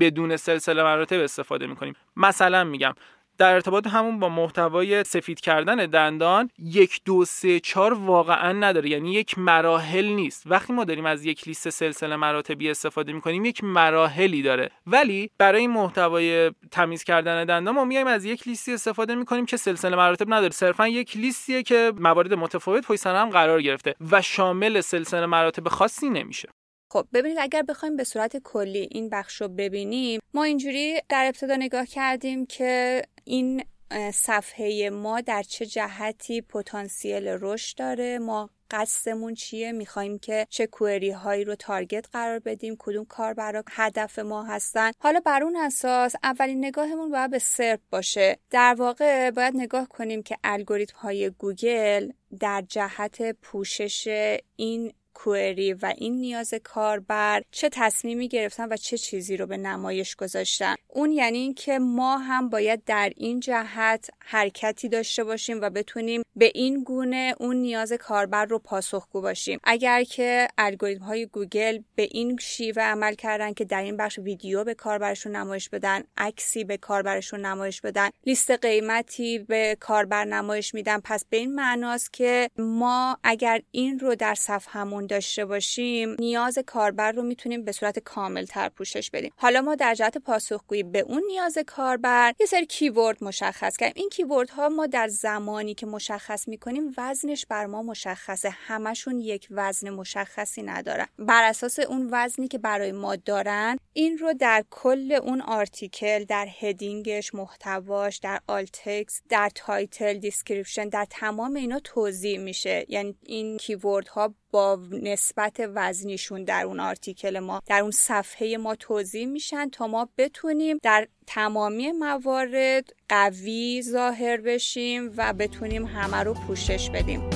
بدون 0.00 0.36
سلسله 0.36 0.82
مراتب 0.82 1.20
استفاده 1.20 1.66
می‌کنیم. 1.66 1.94
مثلا 2.16 2.64
میگم 2.64 2.94
در 3.40 3.54
ارتباط 3.54 3.86
همون 3.86 4.18
با 4.18 4.28
محتوای 4.28 5.04
سفید 5.04 5.40
کردن 5.40 5.76
دندان 5.76 6.50
یک 6.58 7.00
دو 7.04 7.24
سه 7.24 7.60
چهار 7.60 7.94
واقعا 7.94 8.52
نداره. 8.52 8.90
یعنی 8.90 9.12
یک 9.12 9.38
مراحل 9.38 10.06
نیست. 10.06 10.42
وقتی 10.46 10.72
ما 10.72 10.84
داریم 10.84 11.06
از 11.06 11.24
یک 11.24 11.48
لیست 11.48 11.70
سلسله 11.70 12.16
مراتبی 12.16 12.70
استفاده 12.70 13.12
می‌کنیم 13.12 13.44
یک 13.44 13.64
مراحلی 13.64 14.42
داره. 14.42 14.70
ولی 14.86 15.30
برای 15.38 15.66
محتوای 15.66 16.50
تمیز 16.70 17.04
کردن 17.04 17.44
دندان 17.44 17.74
ما 17.74 17.84
میایم 17.84 18.06
از 18.06 18.24
یک 18.24 18.48
لیستی 18.48 18.72
استفاده 18.72 19.14
می‌کنیم 19.14 19.46
که 19.46 19.56
سلسله 19.56 19.96
مراتب 19.96 20.34
نداره. 20.34 20.52
صرفا 20.52 20.88
یک 20.88 21.16
لیستیه 21.16 21.62
که 21.62 21.92
موارد 21.98 22.34
متفاوت 22.34 22.86
پشت 22.86 23.06
هم 23.06 23.30
قرار 23.30 23.62
گرفته 23.62 23.94
و 24.10 24.22
شامل 24.22 24.80
سلسله 24.80 25.26
مراتب 25.26 25.68
خاصی 25.68 26.10
نمیشه. 26.10 26.48
خب 26.92 27.06
ببینید 27.12 27.38
اگر 27.40 27.62
بخوایم 27.62 27.96
به 27.96 28.04
صورت 28.04 28.36
کلی 28.36 28.88
این 28.90 29.08
بخش 29.08 29.40
رو 29.40 29.48
ببینیم 29.48 30.20
ما 30.34 30.44
اینجوری 30.44 31.00
در 31.08 31.24
ابتدا 31.26 31.56
نگاه 31.56 31.86
کردیم 31.86 32.46
که 32.46 33.02
این 33.24 33.64
صفحه 34.12 34.90
ما 34.90 35.20
در 35.20 35.42
چه 35.42 35.66
جهتی 35.66 36.40
پتانسیل 36.40 37.28
رشد 37.40 37.78
داره 37.78 38.18
ما 38.18 38.50
قصدمون 38.70 39.34
چیه 39.34 39.72
می‌خوایم 39.72 40.18
که 40.18 40.46
چه 40.50 40.66
کوئری 40.66 41.10
هایی 41.10 41.44
رو 41.44 41.54
تارگت 41.54 42.06
قرار 42.12 42.38
بدیم 42.38 42.76
کدوم 42.78 43.04
کار 43.04 43.34
برای 43.34 43.62
هدف 43.70 44.18
ما 44.18 44.44
هستن. 44.44 44.90
حالا 44.98 45.20
بر 45.20 45.42
اون 45.42 45.56
اساس 45.56 46.14
اولین 46.22 46.64
نگاهمون 46.64 47.10
باید 47.10 47.30
به 47.30 47.38
سرپ 47.38 47.80
باشه. 47.90 48.38
در 48.50 48.74
واقع 48.78 49.30
باید 49.30 49.56
نگاه 49.56 49.88
کنیم 49.88 50.22
که 50.22 50.36
الگوریتم 50.44 50.96
های 50.98 51.30
گوگل 51.30 52.12
در 52.40 52.64
جهت 52.68 53.32
پوشش 53.42 54.08
این 54.56 54.92
کوئری 55.24 55.72
و 55.72 55.94
این 55.96 56.14
نیاز 56.20 56.54
کاربر 56.64 57.42
چه 57.50 57.68
تصمیمی 57.68 58.28
گرفتن 58.28 58.68
و 58.72 58.76
چه 58.76 58.98
چیزی 58.98 59.36
رو 59.36 59.46
به 59.46 59.56
نمایش 59.56 60.16
گذاشتن. 60.16 60.74
اون 60.88 61.12
یعنی 61.12 61.38
اینکه 61.38 61.78
ما 61.78 62.18
هم 62.18 62.48
باید 62.48 62.84
در 62.84 63.12
این 63.16 63.40
جهت 63.40 64.10
حرکتی 64.18 64.88
داشته 64.88 65.24
باشیم 65.24 65.60
و 65.60 65.70
بتونیم 65.70 66.22
به 66.36 66.52
این 66.54 66.82
گونه 66.82 67.34
اون 67.40 67.56
نیاز 67.56 67.92
کاربر 67.92 68.44
رو 68.44 68.58
پاسخگو 68.58 69.20
باشیم. 69.20 69.60
اگر 69.64 70.04
که 70.04 70.48
الگوریتم 70.58 71.04
های 71.04 71.26
گوگل 71.26 71.78
به 71.94 72.08
این 72.10 72.38
شیوه 72.40 72.82
عمل 72.82 73.14
کردن 73.14 73.52
که 73.52 73.64
در 73.64 73.82
این 73.82 73.96
بخش 73.96 74.18
ویدیو 74.18 74.64
به 74.64 74.74
کاربرشون 74.74 75.36
نمایش 75.36 75.68
بدن 75.68 76.02
عکسی 76.16 76.64
به 76.64 76.76
کاربرشون 76.76 77.46
نمایش 77.46 77.80
بدن 77.80 78.10
لیست 78.26 78.50
قیمتی 78.50 79.38
به 79.38 79.76
کاربر 79.80 80.24
نمایش 80.24 80.74
میدن 80.74 81.00
پس 81.00 81.24
به 81.30 81.36
این 81.36 81.54
معناست 81.54 82.12
که 82.12 82.50
ما 82.58 83.18
اگر 83.22 83.62
این 83.70 83.98
رو 83.98 84.14
در 84.14 84.34
صفحمون 84.34 85.06
داشته 85.10 85.44
باشیم 85.44 86.16
نیاز 86.18 86.58
کاربر 86.66 87.12
رو 87.12 87.22
می‌تونیم 87.22 87.64
به 87.64 87.72
صورت 87.72 87.98
کامل 87.98 88.44
تر 88.44 88.68
پوشش 88.68 89.10
بدیم. 89.10 89.32
حالا 89.36 89.60
ما 89.60 89.74
در 89.74 89.94
جهت 89.94 90.18
پاسخگویی 90.18 90.82
به 90.82 91.00
اون 91.00 91.22
نیاز 91.26 91.58
کاربر 91.66 92.32
یه 92.40 92.46
سری 92.46 92.66
keyword 92.66 93.24
مشخص 93.24 93.76
کردیم. 93.76 93.94
این 93.96 94.08
keyword 94.08 94.50
ها 94.50 94.68
ما 94.68 94.86
در 94.86 95.08
زمانی 95.08 95.74
که 95.74 95.86
مشخص 95.86 96.48
می‌کنیم 96.48 96.94
وزنش 96.98 97.46
بر 97.46 97.66
ما 97.66 97.82
مشخصه. 97.82 98.50
همشون 98.50 99.20
یک 99.20 99.48
وزن 99.50 99.90
مشخصی 99.90 100.62
ندارن. 100.62 101.06
بر 101.18 101.44
اساس 101.44 101.78
اون 101.78 102.08
وزنی 102.10 102.48
که 102.48 102.58
برای 102.58 102.92
ما 102.92 103.16
دارن 103.16 103.78
این 103.92 104.18
رو 104.18 104.32
در 104.32 104.64
کل 104.70 105.18
اون 105.22 105.40
article 105.40 106.24
در 106.24 106.48
heading 106.60 107.18
ش 107.18 107.34
محتواش 107.34 108.18
در 108.18 108.40
alt 108.46 108.79
text 108.79 109.22
در 109.28 109.50
title 109.54 110.18
description 110.18 110.88
در 110.88 111.06
تمام 111.10 111.54
اینا 111.54 111.78
توزیع 111.84 112.38
میشه. 112.38 112.86
یعنی 112.88 113.14
این 113.22 113.56
keyword 113.56 114.08
ها 114.08 114.34
با 114.50 114.78
نسبت 114.90 115.56
وزنیشون 115.74 116.44
در 116.44 116.64
اون 116.64 116.80
article 116.80 117.38
ما 117.38 117.62
در 117.66 117.80
اون 117.80 117.90
صفحه 117.90 118.56
ما 118.56 118.74
توزیع 118.74 119.26
میشن 119.26 119.68
تا 119.70 119.86
ما 119.86 120.08
بتونیم 120.18 120.78
در 120.82 121.08
تمامی 121.26 121.92
موارد 121.92 122.92
قوی 123.08 123.82
ظاهر 123.82 124.36
بشیم 124.36 125.12
و 125.16 125.32
بتونیم 125.32 125.86
همه 125.86 126.16
رو 126.16 126.34
پوشش 126.34 126.90
بدیم. 126.90 127.30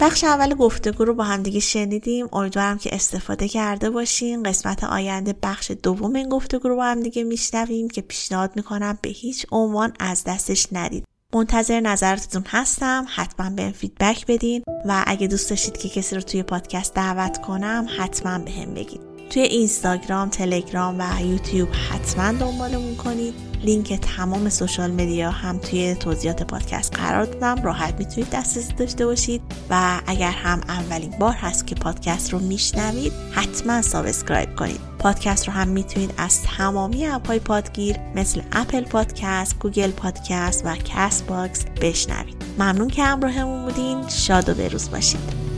بخش 0.00 0.24
اول 0.24 0.54
گفتگو 0.54 1.04
رو 1.04 1.14
با 1.14 1.24
همدیگه 1.24 1.60
شنیدیم. 1.60 2.28
امیدوارم 2.32 2.78
که 2.78 2.94
استفاده 2.94 3.48
کرده 3.48 3.90
باشین. 3.90 4.42
قسمت 4.42 4.84
آینده 4.84 5.34
بخش 5.42 5.70
دوم 5.82 6.14
این 6.14 6.28
گفتگو 6.28 6.68
رو 6.68 6.76
با 6.76 6.84
همدیگه 6.84 7.24
میشنویم 7.24 7.88
که 7.88 8.00
پیشنهاد 8.00 8.56
می‌کنم 8.56 8.98
به 9.02 9.08
هیچ 9.08 9.46
عنوان 9.52 9.92
از 10.00 10.24
دستش 10.24 10.66
ندید 10.72 11.07
منتظر 11.34 11.80
نظراتتون 11.80 12.44
هستم. 12.46 13.06
حتما 13.08 13.50
بهم 13.50 13.70
feedback 13.70 14.26
بدین. 14.26 14.62
و 14.84 15.04
اگه 15.06 15.26
دوست 15.26 15.50
داشتید 15.50 15.76
که 15.76 15.88
کسی 15.88 16.14
رو 16.14 16.20
توی 16.20 16.42
پادکست 16.42 16.94
دعوت 16.94 17.42
کنم 17.42 17.86
حتما 17.98 18.38
بهم 18.38 18.74
بگید. 18.74 19.07
توی 19.30 19.42
اینستاگرام، 19.42 20.28
تلگرام 20.28 20.96
و 20.98 21.22
یوتیوب 21.22 21.68
حتما 21.90 22.32
دنبالمون 22.32 22.96
کنید. 22.96 23.34
لینک 23.64 23.92
تمام 23.92 24.48
social 24.48 24.90
media 24.90 25.30
هم 25.30 25.58
توی 25.58 25.94
توضیحات 25.94 26.42
پادکست 26.42 26.96
قرار 26.96 27.24
دادم. 27.24 27.62
راحت 27.62 27.94
می‌تونید 27.98 28.30
دسترسی 28.30 28.72
داشته 28.72 29.06
باشید. 29.06 29.42
و 29.70 30.00
اگر 30.06 30.30
هم 30.30 30.60
اولین 30.68 31.10
بار 31.10 31.32
هست 31.32 31.66
که 31.66 31.74
پادکست 31.74 32.32
رو 32.32 32.38
میشنوید 32.38 33.12
حتما 33.32 33.82
subscribe 33.82 34.56
کنید. 34.56 34.80
پادکست 34.98 35.46
رو 35.46 35.52
هم 35.52 35.68
می‌تونید 35.68 36.14
از 36.16 36.42
تمامی 36.42 37.06
اپهای 37.06 37.38
پادگیر 37.38 37.96
مثل 38.14 38.40
Apple 38.52 38.84
Podcast، 38.84 39.58
Google 39.58 39.90
Podcast 39.90 40.62
و 40.64 40.76
Castbox 40.76 41.64
بشنوید. 41.80 42.36
ممنون 42.58 42.88
که 42.88 43.04
همراهمون 43.04 43.64
بودین. 43.64 44.08
شاد 44.08 44.48
و 44.48 44.54
بروز 44.54 44.90
باشید. 44.90 45.57